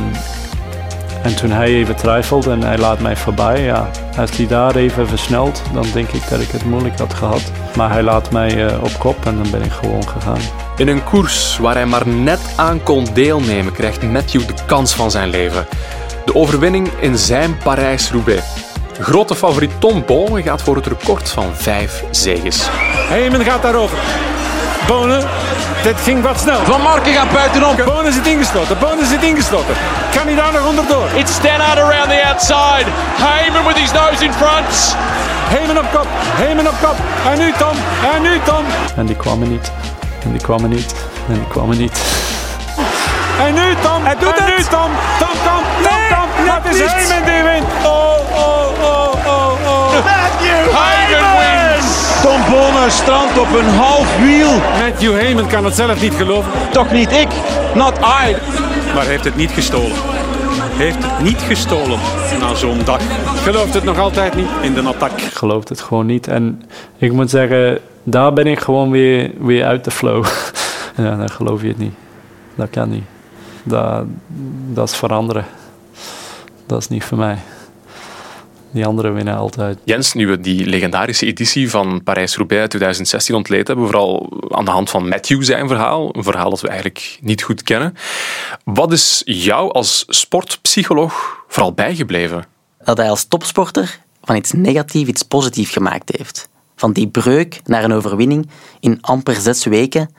[1.23, 5.09] en toen hij even twijfelt en hij laat mij voorbij, ja, als hij daar even
[5.09, 7.53] versnelt, dan denk ik dat ik het moeilijk had gehad.
[7.77, 10.41] Maar hij laat mij eh, op kop en dan ben ik gewoon gegaan.
[10.77, 15.11] In een koers waar hij maar net aan kon deelnemen, krijgt Matthew de kans van
[15.11, 15.67] zijn leven.
[16.25, 18.43] De overwinning in zijn Parijs-Roubaix.
[18.99, 22.69] Grote favoriet Tom Bonen gaat voor het record van vijf zeges.
[23.09, 23.99] Heyman gaat daarover.
[24.93, 25.23] Bonen,
[25.83, 26.65] dit ging wat snel.
[26.65, 27.77] Van Marken gaat buitenom.
[27.85, 29.75] Bonen zit ingesloten, Bonen zit ingesloten.
[30.17, 31.07] Kan hij daar nog onderdoor?
[31.15, 32.85] It's Stannard around the outside.
[33.25, 34.97] Heyman with his nose in front.
[35.55, 36.07] Heyman op kop,
[36.43, 36.97] Heyman op kop.
[37.33, 37.77] En nu Tom,
[38.15, 38.65] en nu Tom.
[38.97, 39.73] En die kwam er niet.
[40.25, 40.95] En die kwam er niet.
[41.29, 41.99] En die kwam er niet.
[43.47, 44.57] En nu Tom, Hij doet en het.
[44.57, 44.91] nu Tom.
[45.19, 46.45] Tom, Tom, Tom, Nee, Tom.
[46.45, 46.91] net Dat is.
[46.93, 47.67] Heyman die wint.
[47.83, 47.91] Oh,
[48.35, 49.93] oh, oh, oh, oh.
[49.93, 51.42] Matthew Heyman.
[52.23, 54.53] Tom Bonen strandt op een half wiel.
[54.53, 56.51] Matthew Heyman kan het zelf niet geloven.
[56.71, 57.29] Toch niet ik.
[57.75, 58.37] Not I.
[58.95, 59.97] Maar heeft het niet gestolen.
[60.73, 61.99] heeft het niet gestolen
[62.41, 63.01] na zo'n dag.
[63.43, 64.49] Gelooft het nog altijd niet?
[64.61, 65.11] In de attack.
[65.11, 66.29] Ik geloof het gewoon niet.
[66.29, 66.63] En
[66.97, 70.25] ik moet zeggen, daar ben ik gewoon weer, weer uit de flow.
[70.97, 71.95] ja, dan geloof je het niet.
[72.55, 73.05] Dat kan niet.
[73.63, 74.05] Dat,
[74.73, 75.45] dat is veranderen.
[76.67, 77.39] Dat is niet voor mij.
[78.73, 79.79] Die anderen winnen altijd.
[79.85, 84.71] Jens, nu we die legendarische editie van Parijs-Roubaix uit 2016 ontleed hebben, vooral aan de
[84.71, 87.97] hand van Matthew zijn verhaal, een verhaal dat we eigenlijk niet goed kennen.
[88.65, 92.45] Wat is jou als sportpsycholoog vooral bijgebleven?
[92.85, 96.49] Dat hij als topsporter van iets negatief iets positiefs gemaakt heeft.
[96.77, 98.49] Van die breuk naar een overwinning
[98.81, 100.11] in amper zes weken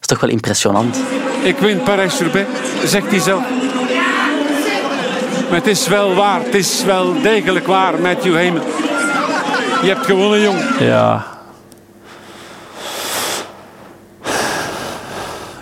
[0.00, 0.98] is toch wel impressionant.
[1.42, 2.48] Ik win Parijs-Roubaix,
[2.84, 3.44] zegt hij zelf.
[5.48, 8.62] Maar het is wel waar, het is wel degelijk waar, Matthew Heyman.
[9.82, 10.58] Je hebt gewonnen, jong.
[10.78, 11.26] Ja.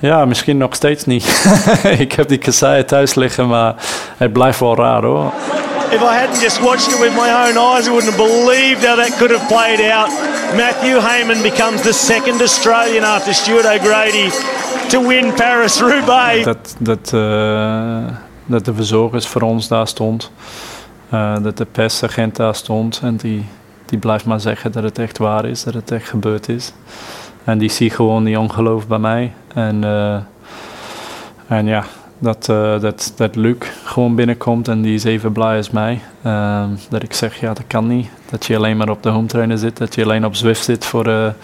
[0.01, 1.47] Ja, misschien nog steeds niet.
[2.05, 3.75] ik heb die kasseien thuis liggen, maar
[4.17, 5.33] het blijft wel raar hoor.
[5.91, 8.97] If I hadn't just watched it with my own eyes, I wouldn't have believed how
[8.97, 10.09] that could have played out.
[10.57, 14.31] Matthew Heyman becomes the second Australian after Stuart O'Grady
[14.89, 16.45] to win Paris-Roubaix.
[16.45, 18.05] Dat, dat, uh,
[18.47, 20.31] dat de verzorgers voor ons daar stond.
[21.15, 23.01] Uh, dat de persagent daar stond.
[23.03, 23.45] En die,
[23.87, 26.73] die blijft maar zeggen dat het echt waar is, dat het echt gebeurd is.
[27.45, 29.33] En die ziet gewoon die ongeloof bij mij.
[29.55, 30.17] En, uh,
[31.47, 31.85] en ja,
[32.19, 36.01] dat, uh, dat, dat Luc gewoon binnenkomt en die is even blij als mij.
[36.89, 38.09] Dat ik zeg, ja, dat kan niet.
[38.31, 39.77] Dat je alleen maar op de home trainer zit.
[39.77, 41.35] Dat je alleen op Zwift zit voor,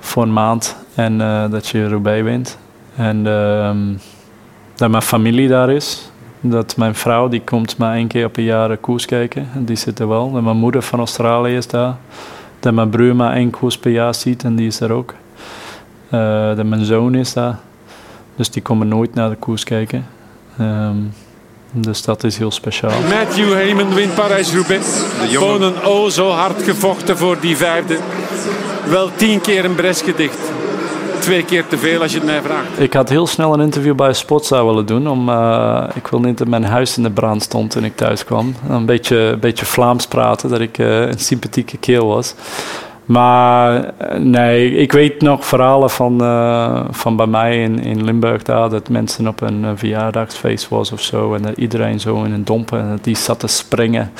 [0.00, 0.76] voor een maand.
[0.94, 1.18] En
[1.50, 2.58] dat je Roubaix wint.
[2.96, 3.78] En ehm,
[4.74, 6.10] dat mijn familie daar is.
[6.46, 9.48] Dat mijn vrouw, die komt maar één keer op een jaar koers kijken.
[9.54, 10.32] En die zit er wel.
[10.32, 11.96] Dat mijn moeder van Australië is daar.
[12.60, 15.14] Dat mijn broer maar één koers per jaar ziet en die is er ook.
[16.56, 17.58] dat mijn zoon is daar.
[18.36, 20.06] Dus die komen nooit naar de koers kijken.
[20.60, 21.12] Um,
[21.72, 23.00] dus dat is heel speciaal.
[23.08, 24.86] Matthew Heyman wint Parijs-Roubaix.
[25.38, 27.98] Bonen oh zo hard gevochten voor die vijfde.
[28.88, 30.38] Wel tien keer een bres gedicht.
[31.24, 32.80] Twee keer te veel als je het mij vraagt.
[32.80, 35.08] Ik had heel snel een interview bij Sportza willen doen.
[35.08, 38.24] Om, uh, ik wil niet dat mijn huis in de brand stond toen ik thuis
[38.24, 38.54] kwam.
[38.68, 42.34] Een beetje, beetje Vlaams praten, dat ik uh, een sympathieke keel was.
[43.04, 46.18] Maar nee, ik weet nog verhalen van,
[46.90, 51.34] van bij mij in, in Limburg daar, dat mensen op een verjaardagsfeest was of zo
[51.34, 54.12] en dat iedereen zo in een dompen en dat die zat te springen.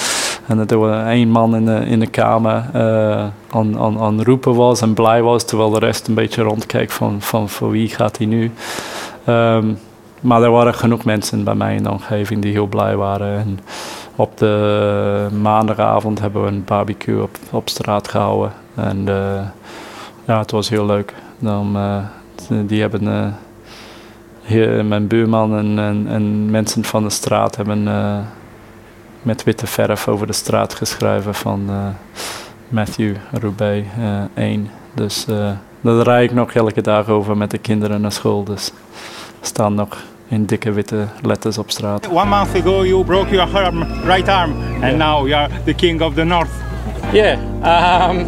[0.47, 4.55] En dat er één man in de, in de kamer uh, aan, aan, aan roepen
[4.55, 8.17] was en blij was, terwijl de rest een beetje rondkeek van, van voor wie gaat
[8.17, 8.53] hij nu.
[9.29, 9.79] Um,
[10.21, 13.39] maar er waren genoeg mensen bij mij in de omgeving die heel blij waren.
[13.39, 13.59] En
[14.17, 18.53] op de maandagavond hebben we een barbecue op, op straat gehouden.
[18.75, 19.41] En uh,
[20.25, 21.15] ja, het was heel leuk.
[21.39, 21.99] Dan, uh,
[22.67, 23.35] die hebben,
[24.43, 27.89] hier, mijn buurman en, en, en, mensen van de straat hebben
[29.25, 31.71] met witte verf over de straat geschreven van
[32.69, 33.87] Matthew Roubaix
[34.35, 34.71] 1.
[34.95, 35.27] Dus
[35.81, 38.45] daar rijd ik nog elke dag over met de kinderen naar school.
[38.45, 38.73] Dus
[39.41, 39.97] staan nog
[40.29, 42.09] in dikke witte letters op straat.
[42.09, 44.97] One month ago you broke your arm, right arm and yeah.
[44.97, 46.51] now you are the king of the north.
[47.13, 48.27] Yeah, um,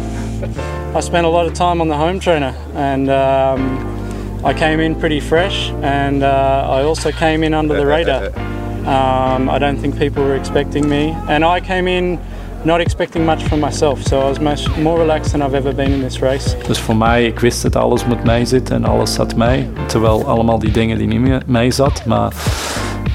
[0.95, 3.77] I spent a lot of time on the home trainer and um,
[4.45, 8.56] I came in pretty fresh and uh, I also came in under the radar.
[8.87, 12.19] Um, I don't think people were expecting me and I came in
[12.63, 14.01] not expecting much from myself.
[14.03, 16.55] So I was much more relaxed than I've ever been in this race.
[16.67, 19.69] Dus voor mij, ik wist dat alles met mij zit en alles zat mee.
[19.85, 22.05] Terwijl allemaal die dingen die niet meer mee zat.
[22.05, 22.33] Maar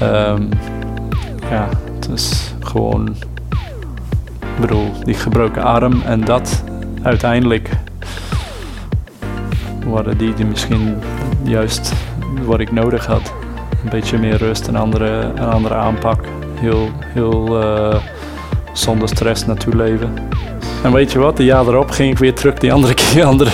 [0.01, 0.49] um,
[1.49, 3.15] ja, het is gewoon,
[4.39, 6.63] ik bedoel, die gebroken arm en dat
[7.01, 7.69] uiteindelijk
[9.85, 10.95] waren die die misschien
[11.43, 11.93] juist
[12.45, 13.33] wat ik nodig had.
[13.83, 16.19] Een beetje meer rust, een andere, een andere aanpak.
[16.59, 17.95] Heel, heel uh,
[18.73, 20.13] zonder stress naartoe leven.
[20.83, 23.51] En weet je wat, de jaar erop ging ik weer terug die andere keer andere,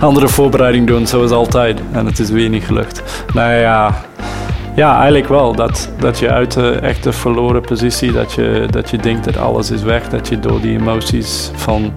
[0.00, 1.80] andere voorbereiding doen, zoals altijd.
[1.92, 3.02] En het is weer niet gelukt.
[3.34, 3.94] Nou ja,
[4.76, 5.54] ja eigenlijk wel.
[5.54, 9.70] Dat, dat je uit de echte verloren positie, dat je, dat je denkt dat alles
[9.70, 10.08] is weg.
[10.08, 11.92] Dat je door die emoties van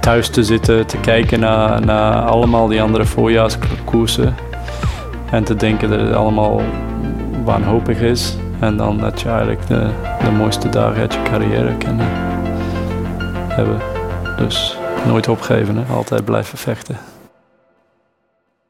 [0.00, 4.34] thuis te zitten, te kijken naar, naar allemaal die andere voorjaarskoersen.
[5.30, 6.60] En te denken dat het allemaal
[7.44, 8.36] wanhopig is.
[8.60, 9.90] En dan dat je eigenlijk de,
[10.24, 11.96] de mooiste dagen uit je carrière kan
[13.48, 13.78] hebben.
[14.36, 15.92] Dus nooit opgeven, hè?
[15.94, 16.96] altijd blijven vechten.